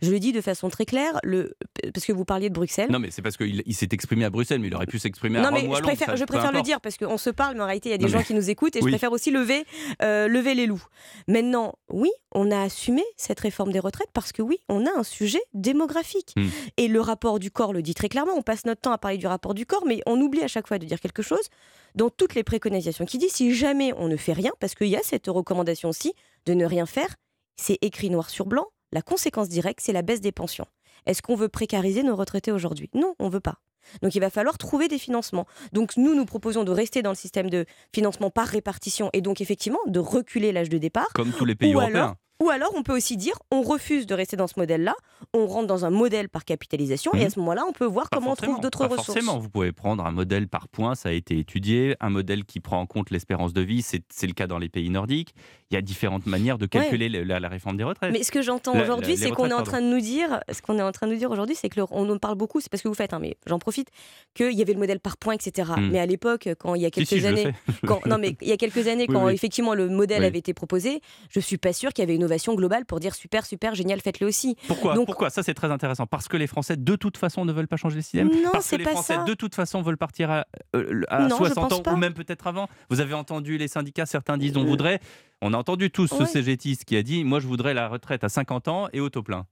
Je 0.03 0.11
le 0.11 0.19
dis 0.19 0.33
de 0.33 0.41
façon 0.41 0.69
très 0.69 0.85
claire, 0.85 1.19
le... 1.23 1.55
parce 1.93 2.07
que 2.07 2.13
vous 2.13 2.25
parliez 2.25 2.49
de 2.49 2.55
Bruxelles. 2.55 2.91
Non, 2.91 2.99
mais 2.99 3.11
c'est 3.11 3.23
parce 3.23 3.37
qu'il 3.37 3.63
il, 3.65 3.75
s'est 3.75 3.89
exprimé 3.93 4.25
à 4.25 4.31
Bruxelles, 4.31 4.61
mais 4.61 4.69
il 4.69 4.75
aurait 4.75 4.87
pu 4.87 4.99
s'exprimer 4.99 5.39
à 5.39 5.43
Non, 5.43 5.51
mais 5.53 5.63
je 5.63 5.83
préfère, 5.83 6.17
je 6.17 6.25
préfère 6.25 6.53
le 6.53 6.63
dire 6.63 6.81
parce 6.81 6.97
qu'on 6.97 7.19
se 7.19 7.31
parle, 7.31 7.57
mais 7.57 7.63
en 7.63 7.67
réalité, 7.67 7.89
il 7.91 7.93
y 7.93 7.95
a 7.95 7.99
des 7.99 8.09
gens 8.09 8.23
qui 8.23 8.35
nous 8.35 8.51
écoutent 8.51 8.77
et 8.77 8.81
je 8.81 8.87
préfère 8.87 9.13
aussi 9.13 9.31
lever, 9.31 9.65
euh, 10.03 10.29
lever 10.29 10.55
les 10.55 10.67
loups. 10.67 10.85
Maintenant, 11.29 11.75
oui, 11.89 12.11
on 12.33 12.51
a 12.51 12.63
assumé 12.63 13.03
cette 13.17 13.41
réforme 13.41 13.73
des 13.73 13.81
retraites 13.81 14.11
parce 14.13 14.33
que 14.33 14.43
oui, 14.43 14.59
on 14.69 14.87
a 14.87 14.91
un 14.97 15.03
sujet 15.03 15.41
démographique. 15.55 16.33
Hmm. 16.37 16.49
Et 16.77 16.89
le 16.89 17.01
rapport 17.01 17.39
du 17.39 17.51
corps 17.51 17.73
le 17.73 17.83
dit 17.83 17.95
très 17.95 18.09
clairement. 18.09 18.33
On 18.37 18.43
passe 18.43 18.65
notre 18.65 18.81
temps 18.81 18.93
à 18.93 18.99
parler 18.99 19.19
du 19.19 19.27
rapport 19.27 19.55
du 19.55 19.67
corps, 19.67 19.85
mais 19.87 20.01
on 20.07 20.21
oublie 20.21 20.43
à 20.43 20.49
chaque 20.49 20.67
fois 20.67 20.79
de 20.79 20.87
dire 20.87 21.01
quelque 21.01 21.23
chose 21.23 21.49
dans 21.95 22.11
toutes 22.11 22.35
les 22.35 22.45
préconisations 22.45 23.05
qui 23.05 23.19
dit 23.19 23.29
si 23.29 23.55
jamais 23.55 23.93
on 23.97 24.09
ne 24.09 24.17
fait 24.17 24.33
rien, 24.33 24.53
parce 24.61 24.75
qu'il 24.75 24.89
y 24.89 24.97
a 24.97 25.03
cette 25.03 25.27
recommandation 25.27 25.89
aussi 25.89 26.13
de 26.47 26.55
ne 26.55 26.65
rien 26.65 26.87
faire, 26.87 27.17
c'est 27.57 27.79
écrit 27.83 28.11
noir 28.11 28.31
sur 28.31 28.47
blanc 28.47 28.67
la 28.93 29.03
conséquence 29.03 29.49
directe, 29.49 29.81
c'est 29.83 29.93
la 29.93 30.03
baisse 30.03 30.21
des 30.21 30.33
pensions. 30.33 30.67
Est-ce 31.07 31.23
qu'on 31.23 31.35
veut 31.35 31.49
précariser 31.49 32.03
nos 32.03 32.17
retraités 32.17 32.53
aujourd'hui? 32.53 32.91
Non, 32.95 33.15
on 33.19 33.27
ne 33.27 33.31
veut 33.31 33.41
pas. 33.41 33.61
Donc 34.03 34.15
il 34.15 34.21
va 34.21 34.31
falloir 34.31 34.59
trouver 34.59 34.89
des 34.89 34.99
financements. 34.99 35.47
Donc 35.73 35.97
nous, 35.97 36.15
nous 36.15 36.25
proposons 36.25 36.65
de 36.65 36.71
rester 36.71 37.03
dans 37.03 37.11
le 37.11 37.17
système 37.17 37.49
de 37.49 37.65
financement 37.95 38.31
par 38.31 38.47
répartition 38.47 39.11
et 39.13 39.21
donc 39.21 39.41
effectivement 39.41 39.79
de 39.87 39.99
reculer 39.99 40.53
l'âge 40.53 40.69
de 40.69 40.79
départ. 40.79 41.09
Comme 41.15 41.33
tous 41.33 41.45
les 41.45 41.55
pays 41.55 41.73
européens. 41.73 42.17
Ou 42.43 42.49
alors, 42.49 42.73
on 42.75 42.83
peut 42.83 42.97
aussi 42.97 43.19
dire, 43.19 43.35
on 43.51 43.61
refuse 43.61 44.07
de 44.07 44.15
rester 44.15 44.37
dans 44.37 44.47
ce 44.47 44.55
modèle-là, 44.57 44.95
on 45.35 45.47
rentre 45.47 45.67
dans 45.67 45.85
un 45.85 45.91
modèle 45.91 46.31
par 46.31 46.47
capitalisation, 46.47 47.13
et 47.15 47.21
à 47.21 47.25
mhm. 47.25 47.31
ce 47.31 47.39
moment-là, 47.41 47.65
on 47.69 47.73
peut 47.73 47.85
voir 47.85 48.09
comment 48.11 48.33
on 48.33 48.37
trouve 48.37 48.61
d'autres 48.61 48.87
ressources. 48.87 49.07
Forcément, 49.07 49.39
vous 49.39 49.51
pouvez 49.51 49.73
prendre 49.73 50.07
un 50.07 50.11
modèle 50.11 50.49
par 50.49 50.69
point, 50.69 50.95
ça 50.95 51.11
a 51.11 51.13
été 51.13 51.39
étudié, 51.39 51.97
un 52.01 52.09
modèle 52.09 52.45
qui 52.45 52.61
prend 52.61 52.81
en 52.81 52.87
compte 52.87 53.11
l'espérance 53.11 53.53
de 53.53 53.61
vie, 53.61 53.83
c'est 53.83 54.27
le 54.27 54.33
cas 54.33 54.47
dans 54.47 54.59
les 54.59 54.71
pays 54.71 54.89
nordiques. 54.89 55.35
Il 55.71 55.75
y 55.75 55.77
a 55.77 55.83
différentes 55.83 56.27
manières 56.27 56.59
de 56.59 56.67
calculer 56.67 57.09
la, 57.09 57.49
réforme 57.49 57.77
des 57.77 57.85
retraites. 57.85 58.13
Mais 58.13 58.25
ce 58.25 58.33
que 58.33 58.43
j'entends 58.43 58.77
aujourd'hui, 58.81 59.17
c'est 59.17 59.31
qu'on 59.31 59.51
est 59.51 59.55
en 59.55 59.63
train 59.63 59.81
de 59.81 59.87
nous 59.87 60.01
dire, 60.01 60.41
ce 60.51 60.63
qu'on 60.63 60.79
est 60.79 60.83
en 60.83 60.93
train 60.93 61.07
de 61.07 61.13
nous 61.13 61.19
dire 61.19 61.31
aujourd'hui, 61.31 61.55
c'est 61.55 61.69
que 61.69 61.81
on 61.91 62.05
nous 62.05 62.19
parle 62.19 62.37
beaucoup, 62.37 62.61
c'est 62.61 62.71
parce 62.71 62.83
que 62.83 62.89
vous 62.89 62.95
faites, 62.95 63.13
hein, 63.13 63.19
mais 63.21 63.37
j'en 63.47 63.59
profite, 63.59 63.89
qu'il 64.35 64.53
y 64.53 64.63
avait 64.63 64.73
le 64.73 64.79
modèle 64.79 65.01
par 65.01 65.17
point, 65.17 65.35
etc. 65.35 65.71
Hmm. 65.77 65.91
Mais 65.91 66.01
à 66.01 66.07
l'époque, 66.07 66.49
quand 66.59 66.75
il 66.75 66.83
y 66.83 66.87
a 66.87 66.91
quelques 66.91 67.25
années, 67.25 67.53
quand, 67.87 68.05
non 68.07 68.19
mais 68.19 68.37
il 68.41 68.49
y 68.49 68.53
a 68.53 68.57
quelques 68.57 68.89
années, 68.89 69.07
quand 69.09 69.29
effectivement 69.29 69.75
le 69.75 69.89
modèle 69.89 70.25
avait 70.25 70.39
été 70.39 70.55
proposé, 70.55 71.01
je 71.29 71.41
suis 71.41 71.59
pas 71.59 71.73
sûr 71.73 71.93
qu'il 71.93 72.03
y 72.03 72.07
avait 72.07 72.17
une 72.17 72.25
globale 72.55 72.85
pour 72.87 73.01
dire 73.01 73.15
super, 73.15 73.47
super, 73.47 73.75
génial, 73.75 74.01
faites-le 74.01 74.27
aussi. 74.27 74.57
Pourquoi 74.67 74.95
Pourquoi 74.95 75.31
Ça, 75.31 75.43
c'est 75.43 75.55
très 75.55 75.71
intéressant. 75.71 76.07
Parce 76.07 76.29
que 76.29 76.37
les 76.37 76.47
Français, 76.47 76.77
de 76.77 76.97
toute 76.97 77.17
façon, 77.17 77.45
ne 77.45 77.53
veulent 77.53 77.69
pas 77.69 77.77
changer 77.77 77.97
le 77.97 78.03
système 78.03 78.29
Non, 78.29 78.51
Parce 78.53 78.71
que 78.71 78.77
les 78.77 78.85
Français, 78.85 79.19
de 79.27 79.35
toute 79.35 79.55
façon, 79.55 79.83
veulent 79.83 79.97
partir 79.97 80.31
à, 80.31 80.45
60 80.75 81.73
euh, 81.73 81.91
ans 81.91 81.95
ou 81.95 81.97
même 81.97 82.15
peut-être 82.15 82.47
avant. 82.47 82.69
Vous 82.89 83.01
avez 83.01 83.15
entendu 83.15 83.59
les 83.59 83.69
syndicats, 83.69 84.07
certains 84.07 84.37
disent 84.39 84.57
on 84.57 84.65
euh. 84.65 84.67
voudrait. 84.67 85.01
On 85.43 85.55
a 85.55 85.57
entendu 85.57 85.91
tous 85.91 86.09
ce 86.09 86.25
CGTiste 86.27 86.85
qui 86.85 86.97
a 86.97 87.03
dit 87.03 87.25
moi, 87.25 87.41
je 87.41 87.47
voudrais 87.47 87.75
la 87.75 87.89
retraite 87.89 88.25
à 88.25 88.29
50 88.29 88.69
ans 88.69 88.89
et 88.93 89.01
auto 89.01 89.23
plein. 89.23 89.47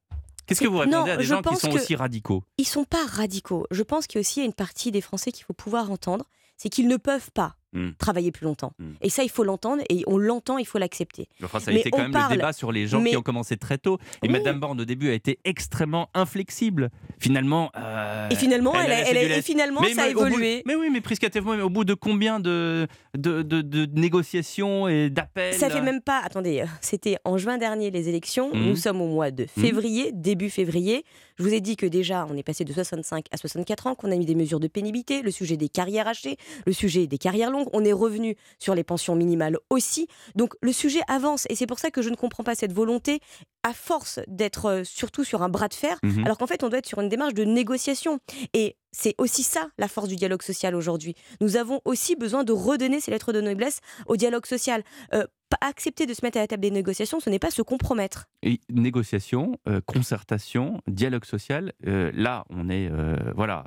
Qu'est-ce 0.46 0.60
que 0.60 0.66
vous 0.66 0.78
répondez 0.78 1.10
à 1.10 1.16
des 1.16 1.24
gens 1.24 1.42
qui 1.42 1.56
sont 1.56 1.70
aussi 1.70 1.94
radicaux? 1.94 2.42
Ils 2.56 2.66
sont 2.66 2.84
pas 2.84 3.04
radicaux. 3.06 3.66
Je 3.70 3.82
pense 3.82 4.06
qu'il 4.06 4.16
y 4.16 4.20
a 4.20 4.22
aussi 4.22 4.42
une 4.42 4.54
partie 4.54 4.90
des 4.90 5.02
Français 5.02 5.30
qu'il 5.30 5.44
faut 5.44 5.52
pouvoir 5.52 5.90
entendre, 5.90 6.24
c'est 6.56 6.70
qu'ils 6.70 6.88
ne 6.88 6.96
peuvent 6.96 7.30
pas 7.32 7.57
Hmm. 7.78 7.90
travailler 7.98 8.32
plus 8.32 8.44
longtemps. 8.44 8.72
Hmm. 8.78 8.92
Et 9.02 9.10
ça, 9.10 9.22
il 9.22 9.30
faut 9.30 9.44
l'entendre, 9.44 9.82
et 9.88 10.02
on 10.06 10.18
l'entend, 10.18 10.58
il 10.58 10.66
faut 10.66 10.78
l'accepter. 10.78 11.28
Enfin, 11.42 11.60
ça 11.60 11.70
a 11.70 11.74
été 11.74 11.90
quand 11.90 11.98
même 11.98 12.12
le 12.12 12.36
débat 12.36 12.52
sur 12.52 12.72
les 12.72 12.86
gens 12.86 13.02
qui 13.02 13.16
ont 13.16 13.22
commencé 13.22 13.56
très 13.56 13.78
tôt. 13.78 13.98
Et 14.22 14.28
Madame 14.28 14.58
Borne, 14.58 14.80
au 14.80 14.84
début, 14.84 15.10
a 15.10 15.14
été 15.14 15.38
extrêmement 15.44 16.10
inflexible. 16.14 16.90
Finalement. 17.20 17.70
Euh, 17.76 18.28
et 18.30 18.36
finalement, 18.36 18.74
elle, 18.74 19.42
finalement 19.42 19.82
ça 19.94 20.04
a 20.04 20.08
évolué. 20.08 20.62
mais 20.66 20.74
oui, 20.74 20.88
mais 20.90 21.00
Prisca 21.00 21.28
mais 21.44 21.62
au 21.62 21.70
bout 21.70 21.84
de 21.84 21.94
combien 21.94 22.40
de, 22.40 22.86
de, 23.16 23.42
de, 23.42 23.86
négociations 23.98 24.88
et 24.88 25.10
d'appels 25.10 25.54
Ça 25.54 25.70
fait 25.70 25.80
même 25.80 26.00
pas. 26.00 26.20
Attendez, 26.24 26.60
euh, 26.60 26.66
c'était 26.80 27.16
en 27.24 27.38
juin 27.38 27.58
dernier 27.58 27.90
les 27.90 28.08
élections. 28.08 28.50
Hmm. 28.52 28.68
Nous 28.68 28.76
sommes 28.76 29.00
au 29.00 29.08
mois 29.08 29.30
de 29.30 29.46
février, 29.46 30.10
début 30.12 30.50
février. 30.50 31.04
Je 31.38 31.44
vous 31.44 31.54
ai 31.54 31.60
dit 31.60 31.76
que 31.76 31.86
déjà, 31.86 32.26
on 32.28 32.36
est 32.36 32.42
passé 32.42 32.64
de 32.64 32.72
65 32.72 33.26
à 33.30 33.36
64 33.36 33.86
ans, 33.86 33.94
qu'on 33.94 34.10
a 34.10 34.16
mis 34.16 34.26
des 34.26 34.34
mesures 34.34 34.58
de 34.58 34.66
pénibilité, 34.66 35.22
le 35.22 35.30
sujet 35.30 35.56
des 35.56 35.68
carrières 35.68 36.08
hachées, 36.08 36.36
le 36.66 36.72
sujet 36.72 37.06
des 37.06 37.18
carrières 37.18 37.50
longues. 37.50 37.67
On 37.72 37.84
est 37.84 37.92
revenu 37.92 38.36
sur 38.58 38.74
les 38.74 38.84
pensions 38.84 39.14
minimales 39.14 39.58
aussi. 39.70 40.08
Donc 40.34 40.54
le 40.62 40.72
sujet 40.72 41.00
avance 41.08 41.46
et 41.48 41.54
c'est 41.54 41.66
pour 41.66 41.78
ça 41.78 41.90
que 41.90 42.02
je 42.02 42.10
ne 42.10 42.16
comprends 42.16 42.44
pas 42.44 42.54
cette 42.54 42.72
volonté 42.72 43.20
à 43.62 43.72
force 43.72 44.20
d'être 44.28 44.66
euh, 44.66 44.84
surtout 44.84 45.24
sur 45.24 45.42
un 45.42 45.48
bras 45.48 45.68
de 45.68 45.74
fer, 45.74 45.98
mhm. 46.02 46.24
alors 46.24 46.38
qu'en 46.38 46.46
fait 46.46 46.62
on 46.62 46.68
doit 46.68 46.78
être 46.78 46.86
sur 46.86 47.00
une 47.00 47.08
démarche 47.08 47.34
de 47.34 47.44
négociation. 47.44 48.18
Et 48.54 48.76
c'est 48.92 49.14
aussi 49.18 49.42
ça 49.42 49.68
la 49.78 49.88
force 49.88 50.08
du 50.08 50.16
dialogue 50.16 50.42
social 50.42 50.74
aujourd'hui. 50.74 51.14
Nous 51.40 51.56
avons 51.56 51.80
aussi 51.84 52.16
besoin 52.16 52.44
de 52.44 52.52
redonner 52.52 53.00
ces 53.00 53.10
lettres 53.10 53.32
de 53.32 53.40
noblesse 53.40 53.80
au 54.06 54.16
dialogue 54.16 54.46
social. 54.46 54.82
Euh, 55.12 55.24
accepter 55.62 56.04
de 56.04 56.12
se 56.12 56.22
mettre 56.22 56.36
à 56.36 56.42
la 56.42 56.46
table 56.46 56.62
des 56.62 56.70
négociations, 56.70 57.20
ce 57.20 57.30
n'est 57.30 57.38
pas 57.38 57.50
se 57.50 57.62
compromettre. 57.62 58.26
Et 58.42 58.60
négociation, 58.68 59.58
euh, 59.66 59.80
concertation, 59.86 60.82
dialogue 60.86 61.24
social. 61.24 61.72
là, 61.82 62.44
on 62.50 62.68
est 62.68 62.90
voilà 63.34 63.64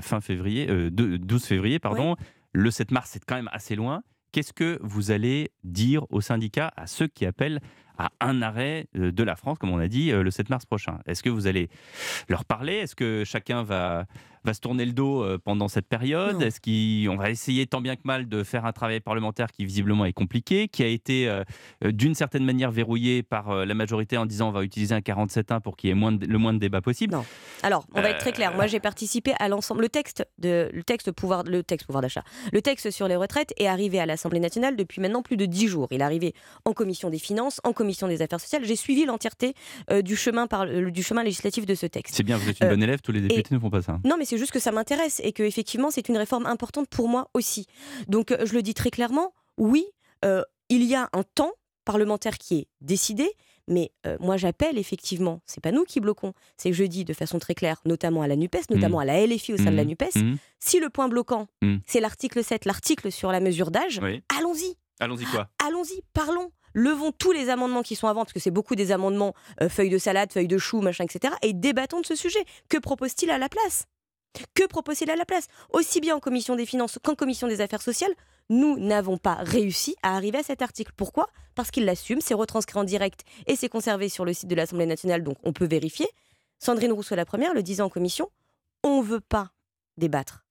fin 0.00 0.20
février, 0.20 0.66
12 0.90 1.44
février, 1.44 1.78
pardon. 1.78 2.16
Le 2.54 2.70
7 2.70 2.92
mars, 2.92 3.10
c'est 3.12 3.24
quand 3.24 3.34
même 3.34 3.50
assez 3.52 3.74
loin. 3.74 4.04
Qu'est-ce 4.30 4.52
que 4.52 4.78
vous 4.80 5.10
allez 5.10 5.50
dire 5.64 6.06
aux 6.10 6.20
syndicats, 6.20 6.72
à 6.76 6.86
ceux 6.86 7.08
qui 7.08 7.26
appellent 7.26 7.60
à 7.98 8.10
un 8.20 8.42
arrêt 8.42 8.86
euh, 8.96 9.10
de 9.10 9.22
la 9.24 9.34
France, 9.34 9.58
comme 9.58 9.70
on 9.70 9.78
a 9.78 9.88
dit, 9.88 10.12
euh, 10.12 10.22
le 10.22 10.30
7 10.30 10.50
mars 10.50 10.64
prochain? 10.64 11.00
Est-ce 11.06 11.22
que 11.24 11.30
vous 11.30 11.48
allez 11.48 11.68
leur 12.28 12.44
parler? 12.44 12.74
Est-ce 12.74 12.94
que 12.94 13.24
chacun 13.24 13.64
va, 13.64 14.06
va 14.44 14.54
se 14.54 14.60
tourner 14.60 14.84
le 14.84 14.92
dos 14.92 15.22
euh, 15.22 15.38
pendant 15.42 15.68
cette 15.68 15.86
période? 15.86 16.42
Est-ce 16.42 16.60
qu'on 16.60 17.16
va 17.16 17.30
essayer 17.30 17.66
tant 17.66 17.80
bien 17.80 17.96
que 17.96 18.02
mal 18.04 18.28
de 18.28 18.42
faire 18.42 18.64
un 18.64 18.72
travail 18.72 19.00
parlementaire 19.00 19.50
qui 19.50 19.64
visiblement 19.64 20.04
est 20.04 20.12
compliqué, 20.12 20.68
qui 20.68 20.82
a 20.82 20.86
été 20.86 21.30
d'une 21.82 22.14
certaine 22.14 22.44
manière 22.44 22.70
verrouillé 22.70 23.22
par 23.22 23.66
la 23.66 23.74
majorité 23.74 24.16
en 24.16 24.26
disant 24.26 24.48
on 24.48 24.52
va 24.52 24.62
utiliser 24.62 24.94
un 24.94 25.00
47.1 25.00 25.60
pour 25.60 25.76
qu'il 25.76 25.88
y 25.88 25.90
ait 25.90 25.94
moins 25.94 26.16
le 26.16 26.38
moins 26.38 26.52
de 26.52 26.58
débats 26.58 26.80
possible? 26.80 27.14
Non. 27.14 27.24
Alors, 27.62 27.86
on 27.94 28.02
va 28.02 28.10
être 28.10 28.18
très 28.18 28.32
clair. 28.32 28.54
Moi, 28.54 28.66
j'ai 28.66 28.80
participé 28.80 29.32
à 29.38 29.48
l'ensemble. 29.48 29.82
Le 29.82 29.88
texte 29.88 30.26
de 30.38 30.70
le 30.72 30.82
texte 30.82 31.12
pouvoir 31.12 31.44
le 31.44 31.62
texte 31.62 31.86
pouvoir 31.86 32.02
d'achat, 32.02 32.22
le 32.52 32.62
texte 32.62 32.90
sur 32.90 33.08
les 33.08 33.16
retraites 33.16 33.52
est 33.56 33.66
arrivé 33.66 33.98
à 34.00 34.06
l'Assemblée 34.06 34.40
nationale 34.40 34.76
depuis 34.76 35.00
maintenant 35.00 35.22
plus 35.22 35.36
de 35.36 35.46
dix 35.46 35.68
jours. 35.68 35.88
Il 35.90 36.00
est 36.00 36.04
arrivé 36.04 36.34
en 36.64 36.72
commission 36.72 37.10
des 37.10 37.18
finances, 37.18 37.60
en 37.64 37.72
commission 37.72 38.08
des 38.08 38.22
affaires 38.22 38.40
sociales, 38.40 38.64
j'ai 38.64 38.76
suivi 38.76 39.04
l'entièreté 39.04 39.54
euh, 39.90 40.02
du, 40.02 40.16
chemin 40.16 40.46
par, 40.46 40.66
du 40.66 41.02
chemin 41.02 41.22
législatif 41.22 41.66
de 41.66 41.74
ce 41.74 41.86
texte. 41.86 42.14
C'est 42.14 42.22
bien, 42.22 42.36
vous 42.36 42.48
êtes 42.48 42.60
une 42.60 42.68
bonne 42.68 42.82
euh, 42.82 42.86
élève, 42.86 43.00
tous 43.00 43.12
les 43.12 43.20
députés 43.20 43.54
ne 43.54 43.58
font 43.58 43.70
pas 43.70 43.82
ça. 43.82 43.98
Non, 44.04 44.16
mais 44.18 44.24
c'est 44.34 44.38
juste 44.38 44.52
que 44.52 44.58
ça 44.58 44.72
m'intéresse 44.72 45.20
et 45.22 45.32
que 45.32 45.44
effectivement 45.44 45.92
c'est 45.92 46.08
une 46.08 46.16
réforme 46.16 46.46
importante 46.46 46.88
pour 46.88 47.08
moi 47.08 47.30
aussi. 47.34 47.66
Donc 48.08 48.32
euh, 48.32 48.44
je 48.44 48.54
le 48.54 48.62
dis 48.62 48.74
très 48.74 48.90
clairement, 48.90 49.32
oui, 49.58 49.86
il 50.70 50.82
y 50.82 50.94
a 50.94 51.08
un 51.12 51.22
temps 51.22 51.52
parlementaire 51.84 52.38
qui 52.38 52.56
est 52.56 52.68
décidé, 52.80 53.30
mais 53.68 53.92
moi, 54.18 54.38
j'appelle 54.38 54.78
effectivement, 54.78 55.42
c'est 55.44 55.62
pas 55.62 55.70
nous 55.70 55.84
qui 55.84 56.00
bloquons, 56.00 56.32
c'est 56.56 56.70
que 56.70 56.76
je 56.76 56.84
dis 56.84 57.04
de 57.04 57.12
façon 57.12 57.38
très 57.38 57.54
claire, 57.54 57.80
notamment 57.84 58.22
à 58.22 58.26
la 58.26 58.34
NUPES, 58.34 58.70
notamment 58.70 58.98
mmh. 58.98 59.02
à 59.02 59.04
la 59.04 59.26
LFI 59.26 59.52
au 59.52 59.56
sein 59.58 59.70
de 59.70 59.76
la 59.76 59.84
mmh. 59.84 59.88
NUPES, 59.88 60.16
mmh. 60.16 60.34
si 60.58 60.80
le 60.80 60.88
point 60.88 61.08
bloquant, 61.08 61.46
c'est 61.86 62.00
l'article 62.00 62.42
7, 62.42 62.64
l'article 62.64 63.12
sur 63.12 63.30
la 63.30 63.40
mesure 63.40 63.70
d'âge, 63.70 64.00
allons-y. 64.36 64.76
Allons-y 64.98 65.24
quoi 65.26 65.48
Allons-y, 65.62 66.00
parlons 66.14 66.50
levons 66.74 67.12
tous 67.12 67.32
les 67.32 67.48
amendements 67.48 67.82
qui 67.82 67.96
sont 67.96 68.08
avant, 68.08 68.22
parce 68.22 68.32
que 68.32 68.40
c'est 68.40 68.50
beaucoup 68.50 68.74
des 68.74 68.92
amendements 68.92 69.34
euh, 69.62 69.68
feuilles 69.68 69.90
de 69.90 69.98
salade, 69.98 70.32
feuilles 70.32 70.48
de 70.48 70.58
chou, 70.58 70.80
machin, 70.80 71.04
etc. 71.04 71.34
Et 71.42 71.52
débattons 71.52 72.00
de 72.00 72.06
ce 72.06 72.16
sujet. 72.16 72.44
Que 72.68 72.78
propose-t-il 72.78 73.30
à 73.30 73.38
la 73.38 73.48
place? 73.48 73.86
Que 74.54 74.66
propose-t-il 74.66 75.10
à 75.10 75.16
la 75.16 75.24
place? 75.24 75.46
Aussi 75.72 76.00
bien 76.00 76.16
en 76.16 76.20
commission 76.20 76.56
des 76.56 76.66
finances 76.66 76.98
qu'en 77.02 77.14
commission 77.14 77.48
des 77.48 77.60
affaires 77.60 77.82
sociales, 77.82 78.12
nous 78.50 78.78
n'avons 78.78 79.16
pas 79.16 79.34
réussi 79.34 79.96
à 80.02 80.16
arriver 80.16 80.38
à 80.38 80.42
cet 80.42 80.62
article. 80.62 80.92
Pourquoi? 80.96 81.28
Parce 81.54 81.70
qu'il 81.70 81.84
l'assume, 81.84 82.20
c'est 82.20 82.34
retranscrit 82.34 82.78
en 82.78 82.84
direct 82.84 83.24
et 83.46 83.56
c'est 83.56 83.68
conservé 83.68 84.08
sur 84.08 84.24
le 84.24 84.32
site 84.32 84.48
de 84.48 84.54
l'Assemblée 84.54 84.86
nationale, 84.86 85.22
donc 85.22 85.38
on 85.44 85.52
peut 85.52 85.66
vérifier. 85.66 86.06
Sandrine 86.58 86.92
Rousseau, 86.92 87.14
la 87.14 87.24
première, 87.24 87.54
le 87.54 87.62
disait 87.62 87.82
en 87.82 87.88
commission, 87.88 88.28
on 88.82 89.02
ne 89.02 89.06
veut 89.06 89.20
pas 89.20 89.52
débattre. 89.96 90.44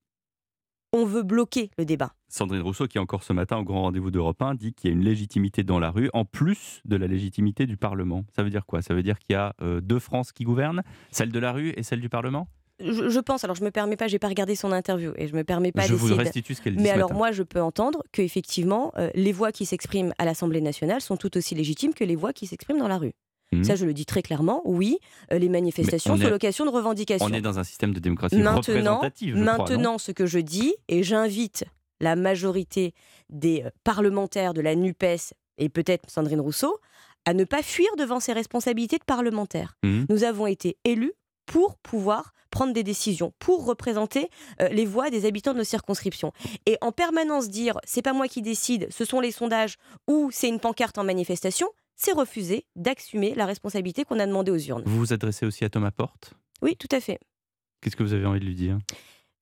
On 0.96 1.06
veut 1.06 1.24
bloquer 1.24 1.72
le 1.78 1.86
débat. 1.86 2.14
Sandrine 2.30 2.62
Rousseau, 2.62 2.88
qui 2.88 3.00
encore 3.00 3.24
ce 3.24 3.34
matin 3.34 3.58
au 3.58 3.64
grand 3.64 3.82
rendez-vous 3.82 4.12
d'Europe 4.12 4.42
1, 4.42 4.56
dit 4.56 4.74
qu'il 4.74 4.90
y 4.90 4.94
a 4.94 4.96
une 4.96 5.04
légitimité 5.04 5.64
dans 5.64 5.80
la 5.80 5.90
rue, 5.90 6.10
en 6.14 6.24
plus 6.24 6.82
de 6.86 6.96
la 6.96 7.08
légitimité 7.08 7.66
du 7.66 7.78
Parlement. 7.78 8.26
Ça 8.36 8.44
veut 8.44 8.52
dire 8.52 8.66
quoi? 8.66 8.82
Ça 8.84 8.94
veut 8.94 9.02
dire 9.02 9.18
qu'il 9.18 9.34
y 9.34 9.38
a 9.38 9.56
euh, 9.62 9.82
deux 9.82 10.00
France 10.00 10.32
qui 10.32 10.44
gouvernent, 10.44 10.84
celle 11.12 11.32
de 11.32 11.40
la 11.40 11.52
rue 11.52 11.74
et 11.76 11.84
celle 11.84 12.00
du 12.00 12.10
Parlement? 12.10 12.48
Je, 12.84 13.10
je, 13.10 13.20
pense, 13.20 13.44
alors 13.44 13.56
je 13.56 13.64
me 13.64 13.72
permets 13.72 13.96
pas, 13.96 14.08
j'ai 14.08 14.20
pas 14.20 14.28
regardé 14.28 14.56
son 14.56 14.72
interview 14.72 15.14
et 15.18 15.28
je 15.28 15.36
me 15.36 15.44
permets 15.44 15.72
pas 15.72 15.84
Je 15.84 15.94
vous 15.94 16.16
restitue 16.16 16.56
ce 16.56 16.62
qu'elle 16.62 16.76
dit. 16.76 16.84
Mais 16.84 16.90
ce 16.90 16.94
alors 16.94 17.10
matin. 17.10 17.18
moi, 17.18 17.32
je 17.32 17.44
peux 17.44 17.62
entendre 17.62 18.04
qu'effectivement, 18.12 18.94
euh, 18.98 19.10
les 19.16 19.32
voix 19.32 19.52
qui 19.52 19.66
s'expriment 19.66 20.14
à 20.18 20.26
l'Assemblée 20.26 20.62
nationale 20.62 21.02
sont 21.02 21.18
tout 21.18 21.36
aussi 21.38 21.56
légitimes 21.56 21.94
que 21.94 22.04
les 22.04 22.16
voix 22.16 22.34
qui 22.34 22.48
s'expriment 22.48 22.80
dans 22.80 22.88
la 22.88 22.98
rue. 22.98 23.14
Mmh. 23.52 23.64
Ça, 23.64 23.76
je 23.76 23.86
le 23.86 23.94
dis 23.94 24.06
très 24.06 24.22
clairement. 24.22 24.62
Oui, 24.66 24.98
euh, 25.32 25.40
les 25.40 25.50
manifestations 25.50 26.14
on 26.14 26.18
sont 26.18 26.30
l'occasion 26.30 26.66
de 26.66 26.72
revendications. 26.72 27.26
On 27.26 27.34
est 27.34 27.42
dans 27.42 27.60
un 27.60 27.64
système 27.64 27.94
de 27.94 28.00
démocratie 28.00 28.38
Maintenant, 28.38 28.58
représentative. 28.58 29.36
je 29.38 29.44
Maintenant, 29.44 29.98
ce 29.98 30.12
que 30.12 30.26
je 30.26 30.40
dis, 30.40 30.76
et 30.88 31.04
j'invite 31.04 31.66
la 32.00 32.16
majorité 32.16 32.94
des 33.30 33.64
euh, 33.64 33.70
parlementaires 33.84 34.54
de 34.54 34.62
la 34.62 34.76
NUPES 34.76 35.34
et 35.58 35.70
peut-être 35.70 36.10
Sandrine 36.10 36.42
Rousseau 36.42 36.80
à 37.26 37.34
ne 37.34 37.44
pas 37.44 37.64
fuir 37.64 37.88
devant 37.98 38.20
ses 38.20 38.34
responsabilités 38.34 38.98
de 38.98 39.04
parlementaire. 39.06 39.78
Mhm. 39.84 40.08
Nous 40.10 40.24
avons 40.24 40.48
été 40.48 40.78
élus 40.84 41.14
pour 41.46 41.78
pouvoir 41.78 42.34
prendre 42.50 42.74
des 42.74 42.84
décisions, 42.84 43.34
pour 43.40 43.66
représenter 43.66 44.30
euh, 44.62 44.70
les 44.70 44.86
voix 44.86 45.10
des 45.10 45.26
habitants 45.26 45.54
de 45.54 45.58
nos 45.58 45.64
circonscriptions. 45.64 46.32
Et 46.66 46.78
en 46.82 46.92
permanence 46.92 47.50
dire 47.50 47.80
c'est 47.84 48.04
pas 48.04 48.14
moi 48.14 48.28
qui 48.28 48.42
décide, 48.42 48.88
ce 48.92 49.06
sont 49.06 49.20
les 49.20 49.32
sondages 49.32 49.76
ou 50.08 50.30
c'est 50.32 50.50
une 50.50 50.60
pancarte 50.60 50.98
en 50.98 51.04
manifestation, 51.04 51.68
c'est 51.96 52.12
refuser 52.12 52.66
d'assumer 52.76 53.34
la 53.36 53.46
responsabilité 53.46 54.04
qu'on 54.04 54.20
a 54.20 54.28
demandé 54.28 54.52
aux 54.52 54.58
urnes. 54.58 54.84
Vous 54.86 55.00
vous 55.00 55.14
adressez 55.14 55.46
aussi 55.46 55.66
à 55.66 55.70
Thomas 55.70 55.92
Porte? 55.92 56.34
Oui, 56.62 56.76
tout 56.78 56.88
à 56.92 57.00
fait. 57.00 57.20
Qu'est-ce 57.82 57.96
que 57.96 58.04
vous 58.04 58.14
avez 58.14 58.26
envie 58.26 58.40
de 58.40 58.46
lui 58.46 58.56
dire? 58.56 58.78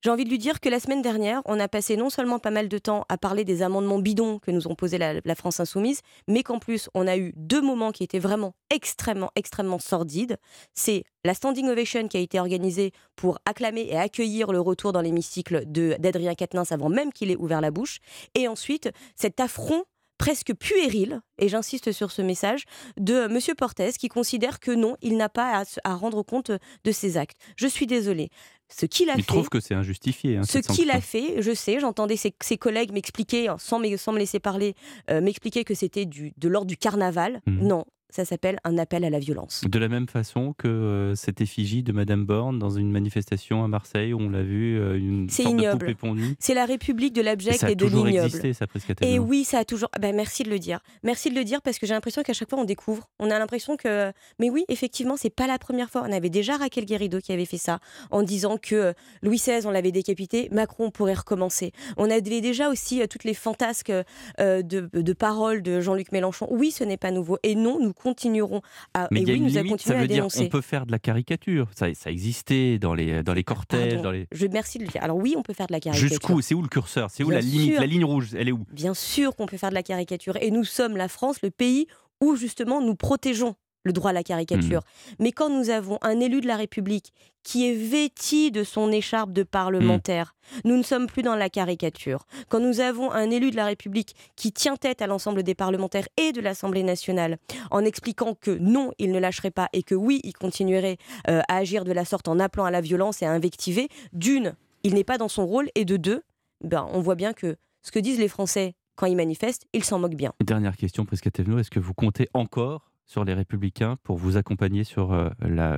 J'ai 0.04 0.10
envie 0.10 0.24
de 0.24 0.30
lui 0.30 0.40
dire 0.40 0.60
que 0.60 0.68
la 0.68 0.80
semaine 0.80 1.04
dernière, 1.04 1.44
on 1.46 1.60
a 1.60 1.68
passé 1.68 1.96
non 1.96 2.10
seulement 2.10 2.40
pas 2.40 2.50
mal 2.50 2.68
de 2.68 2.78
temps 2.80 3.06
à 3.08 3.20
parler 3.20 3.46
des 3.46 3.62
amendements 3.62 4.00
bidons 4.00 4.40
que 4.40 4.50
nous 4.50 4.68
ont 4.68 4.74
posés 4.74 4.98
la, 4.98 5.36
France 5.36 5.60
Insoumise, 5.60 6.02
mais 6.28 6.42
qu'en 6.42 6.58
plus, 6.58 6.90
on 6.96 7.06
a 7.06 7.18
eu 7.18 7.34
deux 7.36 7.62
moments 7.62 7.92
qui 7.92 8.04
étaient 8.04 8.18
vraiment 8.18 8.54
extrêmement, 8.72 9.30
extrêmement 9.36 9.78
sordides. 9.78 10.38
C'est 10.74 11.04
la 11.24 11.36
standing 11.36 11.70
ovation 11.70 12.08
qui 12.08 12.18
a 12.18 12.20
été 12.20 12.40
organisée 12.40 12.94
pour 13.16 13.38
acclamer 13.46 13.88
et 13.92 13.98
accueillir 13.98 14.52
le 14.52 14.60
retour 14.60 14.92
dans 14.92 15.02
l'hémicycle 15.02 15.66
d'Adrien 15.68 16.34
Quatennens 16.34 16.72
avant 16.72 16.90
même 16.90 17.14
qu'il 17.14 17.30
ait 17.30 17.38
ouvert 17.38 17.62
la 17.62 17.70
bouche. 17.70 18.00
Et 18.34 18.48
ensuite, 18.48 18.90
cet 19.16 19.40
affront 19.40 19.84
presque 20.22 20.54
puéril, 20.54 21.20
et 21.40 21.50
j'insiste 21.50 21.92
sur 21.92 22.12
ce 22.12 22.22
message, 22.22 22.66
de 22.96 23.24
M. 23.24 23.40
Portes 23.58 23.82
qui 24.00 24.08
considère 24.08 24.60
que 24.60 24.70
non, 24.70 24.96
il 25.02 25.18
n'a 25.18 25.30
pas 25.30 25.64
à 25.84 25.96
rendre 25.96 26.22
compte 26.22 26.52
de 26.84 26.92
ses 26.92 27.18
actes. 27.18 27.38
Je 27.56 27.66
suis 27.66 27.88
désolée. 27.88 28.30
Ce 28.76 28.86
qu'il 28.86 29.10
a 29.10 29.14
Il 29.16 29.24
fait. 29.24 29.28
trouve 29.28 29.50
que 29.50 29.60
c'est 29.60 29.76
injustifié. 29.76 30.38
hein, 30.38 30.44
Ce 30.44 30.58
qu'il 30.60 30.90
a 30.92 31.02
fait, 31.02 31.42
je 31.42 31.54
sais, 31.54 31.80
j'entendais 31.80 32.16
ses, 32.16 32.34
ses 32.42 32.58
collègues 32.58 32.92
m'expliquer, 32.94 33.54
sans, 33.60 33.80
me- 33.80 33.98
sans 33.98 34.14
me 34.14 34.18
laisser 34.20 34.40
parler, 34.40 34.76
euh, 35.10 35.20
m'expliquer 35.22 35.64
que 35.64 35.74
c'était 35.74 36.06
de 36.06 36.48
l'ordre 36.48 36.68
du 36.68 36.78
carnaval. 36.78 37.42
Mhm. 37.48 37.68
Non, 37.68 37.86
ça 38.12 38.26
s'appelle 38.26 38.58
un 38.64 38.78
appel 38.78 39.04
à 39.06 39.10
la 39.10 39.20
violence. 39.20 39.64
De 39.68 39.80
la 39.80 39.88
même 39.88 40.08
façon 40.08 40.54
que 40.58 40.68
euh, 40.68 41.16
cette 41.16 41.42
effigie 41.42 41.84
de 41.84 41.92
Madame 41.92 42.26
Borne 42.26 42.60
dans 42.60 42.70
une 42.70 42.92
manifestation 42.92 43.64
à 43.64 43.68
Marseille 43.68 44.14
où 44.14 44.20
on 44.20 44.30
l'a 44.30 44.44
vu, 44.44 44.80
euh, 44.80 44.98
une 44.98 45.30
sorte 45.30 45.50
ignoble. 45.50 45.88
de 45.88 45.94
poupée. 45.94 46.22
C'est 46.40 46.54
la 46.54 46.66
république 46.66 47.14
de 47.14 47.22
Et 47.22 47.24
l'abject 47.24 47.58
ça 47.60 47.68
a 47.68 47.76
de 47.76 47.76
toujours 47.86 48.06
l'ignoble. 48.06 48.26
existé, 48.28 48.54
ça, 48.54 48.68
presque 48.68 48.94
Et 49.02 49.20
oui, 49.20 49.44
ça 49.44 49.60
a 49.60 49.66
toujours. 49.66 49.90
ah 49.94 50.00
ben, 50.00 50.16
merci 50.16 50.44
de 50.44 50.50
le 50.50 50.60
dire. 50.60 50.80
Merci 51.04 51.30
de 51.30 51.36
le 51.36 51.44
dire 51.44 51.62
parce 51.62 51.80
que 51.80 51.86
j'ai 51.86 51.94
l'impression 51.94 52.22
qu'à 52.24 52.34
chaque 52.34 52.50
fois 52.50 52.60
on 52.60 52.66
découvre. 52.66 53.10
On 53.20 53.30
a 53.32 53.40
l'impression 53.40 53.78
que. 53.78 54.12
Mais 54.40 54.50
oui, 54.50 54.66
effectivement, 54.68 55.16
c'est 55.18 55.30
pas 55.30 55.48
la 55.48 55.58
première 55.60 55.90
fois. 55.90 56.04
On 56.08 56.12
avait 56.12 56.30
déjà 56.30 56.58
Raquel 56.58 56.86
Guérido 56.86 57.20
qui 57.20 57.32
avait 57.32 57.46
fait 57.46 57.58
ça 57.58 57.80
en 58.10 58.24
disant 58.24 58.58
que 58.58 58.76
euh, 58.76 58.94
Louis 59.22 59.38
XVI, 59.38 59.66
on 59.66 59.72
l'avait 59.72 59.92
décapité, 59.92 60.50
Macron 60.52 60.92
pourrait 60.92 61.14
recommencer. 61.14 61.72
On 61.98 62.10
avait 62.10 62.42
déjà 62.42 62.70
aussi 62.70 63.02
euh, 63.02 63.08
toutes 63.08 63.24
les 63.24 63.34
fantasques 63.34 63.92
de, 64.40 64.62
de 64.94 65.14
paroles 65.14 65.62
de 65.62 65.80
Jean-Luc 65.82 66.12
Mélenchon. 66.12 66.48
Oui, 66.50 66.72
ce 66.72 66.84
n'est 66.84 66.98
pas 66.98 67.12
nouveau. 67.12 67.38
Et 67.44 67.56
non, 67.56 67.80
nous 67.80 67.94
continuerons 68.02 68.62
à. 68.94 69.08
Mais 69.12 69.22
et 69.22 69.26
oui, 69.26 69.40
nous 69.40 69.58
allons 69.58 69.66
limite, 69.66 69.82
ça 69.82 69.94
continuer 69.94 69.98
à 69.98 70.02
veut 70.02 70.08
dire 70.08 70.16
dénoncer. 70.18 70.46
on 70.46 70.50
peut 70.50 70.62
faire 70.62 70.86
de 70.86 70.92
la 70.92 71.00
caricature. 71.00 71.70
Ça, 71.76 71.94
ça 71.94 72.12
existait 72.12 72.80
dans 72.80 72.94
les, 72.94 73.24
dans 73.24 73.34
les 73.34 73.44
cortèges, 73.44 73.94
Pardon, 73.94 74.04
dans 74.04 74.12
les... 74.12 74.28
Je 74.32 74.48
merci 74.48 74.78
de 74.78 74.84
le 74.84 74.90
dire. 74.90 75.04
Alors 75.04 75.18
oui, 75.18 75.36
on 75.38 75.44
peut 75.44 75.54
faire 75.54 75.68
de 75.68 75.74
la 75.74 75.80
caricature. 75.80 76.10
Jusqu'où 76.10 76.42
C'est 76.42 76.56
où 76.56 76.62
le 76.62 76.68
curseur? 76.68 77.10
C'est 77.10 77.24
où 77.24 77.30
Bien 77.30 77.40
la 77.40 77.42
limite. 77.42 77.80
La 77.80 77.86
ligne 77.86 78.06
rouge, 78.06 78.30
elle 78.36 78.50
est 78.50 78.52
où? 78.52 78.66
Bien 78.72 78.94
sûr 78.94 79.36
qu'on 79.36 79.46
peut 79.46 79.58
faire 79.58 79.70
de 79.70 79.76
la 79.76 79.84
caricature. 79.84 80.38
Et 80.42 80.52
nous 80.52 80.64
sommes 80.64 80.98
la 80.98 81.08
France, 81.08 81.42
le 81.42 81.52
pays 81.52 81.88
où 82.22 82.36
justement 82.36 82.82
nous 82.82 82.96
protégeons 82.96 83.56
le 83.84 83.94
droit 83.94 84.12
à 84.12 84.14
la 84.14 84.24
caricature. 84.24 84.82
Hmm. 84.82 85.16
Mais 85.20 85.32
quand 85.32 85.50
nous 85.50 85.70
avons 85.70 85.98
un 86.02 86.20
élu 86.20 86.42
de 86.42 86.48
la 86.48 86.58
République 86.58 87.14
qui 87.44 87.68
est 87.68 87.74
vêti 87.74 88.52
de 88.52 88.64
son 88.64 88.92
écharpe 88.92 89.32
de 89.32 89.44
parlementaire, 89.44 90.36
Hmm. 90.52 90.62
nous 90.66 90.78
ne 90.78 90.84
sommes 90.84 91.08
plus 91.08 91.22
dans 91.22 91.36
la 91.36 91.50
caricature. 91.50 92.26
Quand 92.50 92.60
nous 92.60 92.80
avons 92.80 93.12
un 93.12 93.30
élu 93.30 93.52
de 93.52 93.56
la 93.56 93.66
République 93.66 94.16
qui 94.36 94.52
tient 94.52 94.76
tête 94.76 95.02
à 95.02 95.08
l'ensemble 95.08 95.44
des 95.44 95.56
parlementaires 95.56 96.08
et 96.18 96.32
de 96.32 96.42
l'Assemblée 96.42 96.84
nationale 96.84 97.38
en 97.70 97.86
expliquant 97.86 98.36
que 98.36 98.52
non, 98.52 98.92
il 99.00 99.12
ne 99.12 99.20
lâcherait 99.20 99.52
pas 99.52 99.70
et 99.74 99.84
que 99.84 99.96
oui, 99.96 100.20
il 100.24 100.34
continuerait 100.34 100.98
euh, 101.30 101.42
à 101.48 101.58
agir 101.58 101.86
de 101.86 101.92
la 101.92 102.06
sorte 102.06 102.28
en 102.28 102.40
appelant 102.40 102.66
à 102.66 102.72
la 102.72 102.82
violence 102.82 103.22
et 103.22 103.26
à 103.26 103.32
invectiver, 103.32 103.88
d'une, 104.14 104.56
il 104.84 104.94
n'est 104.94 105.04
pas 105.04 105.18
dans 105.18 105.30
son 105.30 105.46
rôle 105.46 105.70
et 105.76 105.86
de 105.86 105.98
deux, 105.98 106.22
ben, 106.64 106.88
on 106.92 107.02
voit 107.02 107.16
bien 107.16 107.34
que 107.34 107.56
ce 107.82 107.92
que 107.92 108.00
disent 108.00 108.20
les 108.20 108.28
Français 108.28 108.76
quand 108.96 109.06
ils 109.08 109.16
manifestent, 109.16 109.66
ils 109.74 109.84
s'en 109.84 110.00
moquent 110.00 110.16
bien. 110.16 110.34
Dernière 110.44 110.76
question, 110.78 111.06
Prisca 111.06 111.32
Thévenot. 111.32 111.60
Est-ce 111.60 111.72
que 111.72 111.80
vous 111.80 111.94
comptez 111.94 112.28
encore 112.34 112.91
sur 113.12 113.26
les 113.26 113.34
Républicains 113.34 113.98
pour 114.04 114.18
vous 114.18 114.38
accompagner 114.38 114.84
sur 114.86 115.12
euh, 115.12 115.30
la, 115.42 115.74
euh, 115.74 115.78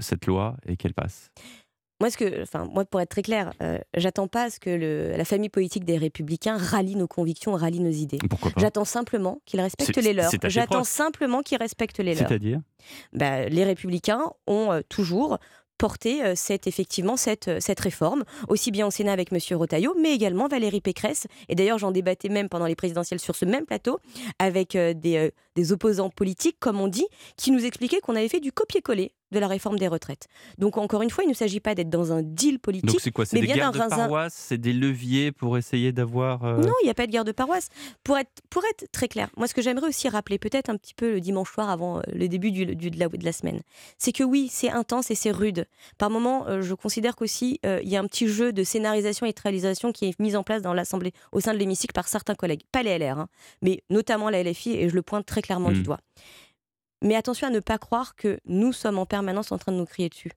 cette 0.00 0.26
loi 0.26 0.56
et 0.66 0.76
qu'elle 0.76 0.92
passe? 0.94 1.30
Moi, 2.00 2.10
ce 2.10 2.16
que, 2.16 2.42
enfin, 2.42 2.64
moi, 2.64 2.84
pour 2.84 3.00
être 3.00 3.08
très 3.10 3.22
clair, 3.22 3.52
euh, 3.62 3.78
j'attends 3.96 4.26
pas 4.26 4.44
à 4.44 4.50
ce 4.50 4.58
que 4.58 4.68
le- 4.68 5.16
la 5.16 5.24
famille 5.24 5.48
politique 5.48 5.84
des 5.84 5.96
Républicains 5.96 6.56
rallie 6.58 6.96
nos 6.96 7.06
convictions, 7.06 7.52
rallie 7.52 7.78
nos 7.78 7.92
idées. 7.92 8.18
Pourquoi 8.28 8.50
pas? 8.50 8.60
J'attends 8.60 8.84
simplement 8.84 9.40
qu'ils 9.46 9.60
respectent 9.60 9.96
les 10.02 10.12
leurs. 10.12 10.32
J'attends 10.46 10.82
simplement 10.82 11.42
qu'ils 11.42 11.58
respectent 11.58 12.00
les 12.00 12.14
leurs. 12.16 12.26
C'est-à-dire? 12.28 12.60
Bah, 13.12 13.48
les 13.48 13.64
Républicains 13.64 14.24
ont 14.48 14.72
euh, 14.72 14.80
toujours 14.88 15.38
porté 15.78 16.24
euh, 16.24 16.32
cette, 16.34 16.66
effectivement 16.66 17.16
cette, 17.16 17.48
euh, 17.48 17.58
cette 17.60 17.80
réforme, 17.80 18.24
aussi 18.48 18.70
bien 18.70 18.86
au 18.86 18.90
Sénat 18.90 19.12
avec 19.12 19.32
M. 19.32 19.38
Rotaillot, 19.56 19.94
mais 20.00 20.12
également 20.14 20.48
Valérie 20.48 20.80
Pécresse. 20.80 21.26
Et 21.48 21.54
d'ailleurs, 21.54 21.78
j'en 21.78 21.90
débattais 21.90 22.28
même 22.28 22.48
pendant 22.48 22.66
les 22.66 22.74
présidentielles 22.74 23.20
sur 23.20 23.36
ce 23.36 23.44
même 23.44 23.66
plateau 23.66 23.98
avec 24.38 24.76
euh, 24.76 24.94
des, 24.94 25.30
des 25.56 25.72
opposants 25.72 26.10
politiques, 26.10 26.56
comme 26.60 26.80
on 26.80 26.88
dit, 26.88 27.06
qui 27.36 27.50
nous 27.50 27.64
expliquaient 27.64 28.00
qu'on 28.00 28.16
avait 28.16 28.28
fait 28.28 28.40
du 28.40 28.52
copier-coller 28.52 29.12
de 29.32 29.38
la 29.38 29.48
réforme 29.48 29.78
des 29.78 29.88
retraites. 29.88 30.28
Donc 30.58 30.76
encore 30.78 31.02
une 31.02 31.10
fois, 31.10 31.24
il 31.24 31.28
ne 31.28 31.34
s'agit 31.34 31.60
pas 31.60 31.74
d'être 31.74 31.90
dans 31.90 32.12
un 32.12 32.22
deal 32.22 32.58
politique. 32.58 32.86
Donc 32.90 33.00
c'est 33.00 33.10
quoi? 33.10 33.24
C'est 33.24 33.40
des 33.40 33.46
guerres 33.46 33.72
de 33.72 33.78
paroisse? 33.78 34.34
C'est 34.34 34.58
des 34.58 34.72
leviers 34.72 35.32
pour 35.32 35.58
essayer 35.58 35.92
d'avoir... 35.92 36.44
euh, 36.44 36.56
Non, 36.58 36.72
il 36.82 36.84
n'y 36.84 36.90
a 36.90 36.94
pas 36.94 37.06
de 37.06 37.12
guerre 37.12 37.24
de 37.24 37.32
paroisse. 37.32 37.68
Pour 38.04 38.16
être, 38.18 38.30
pour 38.50 38.62
être 38.64 38.84
très 38.92 39.08
clair, 39.08 39.30
moi, 39.36 39.46
ce 39.48 39.54
que 39.54 39.62
j'aimerais 39.62 39.88
aussi 39.88 40.08
rappeler, 40.08 40.38
peut-être 40.38 40.70
un 40.70 40.76
petit 40.76 40.94
peu 40.94 41.10
le 41.12 41.20
dimanche 41.20 41.52
soir 41.52 41.68
avant 41.70 41.98
euh, 41.98 42.02
le 42.12 42.28
début 42.28 42.50
du, 42.52 42.66
du- 42.76 42.90
de, 42.90 42.98
la, 42.98 43.08
de 43.08 43.24
la 43.24 43.32
semaine, 43.32 43.60
c'est 43.98 44.12
que 44.12 44.22
oui, 44.24 44.48
c'est 44.50 44.70
intense 44.70 45.10
et 45.10 45.14
c'est 45.14 45.30
rude. 45.32 45.66
Par 45.98 46.10
moments, 46.10 46.46
euh, 46.48 46.62
je 46.62 46.74
considère 46.74 47.16
qu'aussi, 47.16 47.58
euh, 47.66 47.80
il 47.82 47.88
y 47.88 47.96
a 47.96 48.00
un 48.00 48.06
petit 48.06 48.28
jeu 48.28 48.52
de 48.52 48.62
scénarisation 48.62 49.26
et 49.26 49.32
de 49.32 49.40
réalisation 49.42 49.92
qui 49.92 50.06
est 50.06 50.20
mis 50.20 50.36
en 50.36 50.42
place 50.42 50.62
dans 50.62 50.74
l'Assemblée, 50.74 51.12
au 51.32 51.40
sein 51.40 51.52
de 51.54 51.58
l'hémicycle, 51.58 51.92
par 51.92 52.08
certains 52.08 52.34
collègues. 52.34 52.62
Pas 52.72 52.82
les 52.82 52.98
LR, 52.98 53.18
hein, 53.18 53.28
mais 53.62 53.82
notamment 53.90 54.30
la 54.30 54.42
LFI, 54.42 54.72
et 54.76 54.88
je 54.88 54.94
le 54.94 55.02
pointe 55.02 55.26
très 55.26 55.42
clairement 55.42 55.72
du 55.72 55.80
Mm. 55.80 55.84
doigt. 55.84 56.00
Mais 57.04 57.16
attention 57.16 57.46
à 57.46 57.50
ne 57.50 57.60
pas 57.60 57.76
croire 57.76 58.16
que 58.16 58.38
nous 58.46 58.72
sommes 58.72 58.98
en 58.98 59.04
permanence 59.04 59.52
en 59.52 59.58
train 59.58 59.72
de 59.72 59.76
nous 59.76 59.84
crier 59.84 60.08
dessus. 60.08 60.32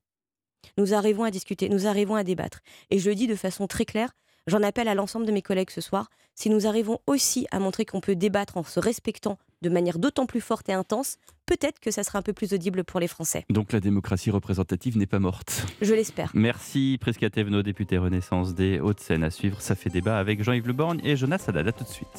Nous 0.78 0.94
arrivons 0.94 1.24
à 1.24 1.32
discuter, 1.32 1.70
nous 1.70 1.88
arrivons 1.88 2.16
à 2.16 2.26
débattre. 2.26 2.60
Et 2.90 3.00
je 3.00 3.10
le 3.10 3.16
dis 3.16 3.26
de 3.26 3.36
façon 3.36 3.68
très 3.68 3.86
claire, 3.86 4.12
j'en 4.48 4.62
appelle 4.62 4.90
à 4.90 4.94
l'ensemble 4.94 5.26
de 5.26 5.32
mes 5.32 5.42
collègues 5.42 5.70
ce 5.70 5.80
soir, 5.80 6.10
si 6.36 6.50
nous 6.50 6.68
arrivons 6.68 7.00
aussi 7.08 7.48
à 7.52 7.60
montrer 7.60 7.86
qu'on 7.86 8.02
peut 8.02 8.18
débattre 8.18 8.58
en 8.58 8.64
se 8.64 8.82
respectant 8.82 9.40
de 9.62 9.70
manière 9.70 9.98
d'autant 9.98 10.26
plus 10.26 10.42
forte 10.42 10.68
et 10.68 10.74
intense, 10.74 11.16
peut-être 11.46 11.80
que 11.80 11.90
ça 11.90 12.04
sera 12.04 12.20
un 12.20 12.22
peu 12.22 12.34
plus 12.34 12.54
audible 12.54 12.84
pour 12.84 13.00
les 13.00 13.08
Français. 13.08 13.46
Donc 13.50 13.72
la 13.72 13.80
démocratie 13.80 14.30
représentative 14.30 14.98
n'est 14.98 15.08
pas 15.08 15.20
morte. 15.20 15.66
Je 15.82 15.94
l'espère. 15.94 16.32
Merci 16.34 16.98
Prisca 17.00 17.30
Thévenot, 17.30 17.64
député 17.64 17.98
Renaissance 17.98 18.54
des 18.54 18.82
Hauts-de-Seine. 18.82 19.24
À 19.24 19.32
suivre, 19.32 19.62
ça 19.62 19.76
fait 19.76 19.90
débat 19.90 20.20
avec 20.20 20.44
Jean-Yves 20.44 20.68
Le 20.68 20.74
Borgne 20.74 21.00
et 21.04 21.16
Jonas 21.16 21.46
Haddad. 21.48 21.70
À 21.70 21.72
tout 21.72 21.86
de 21.86 21.90
suite. 21.90 22.08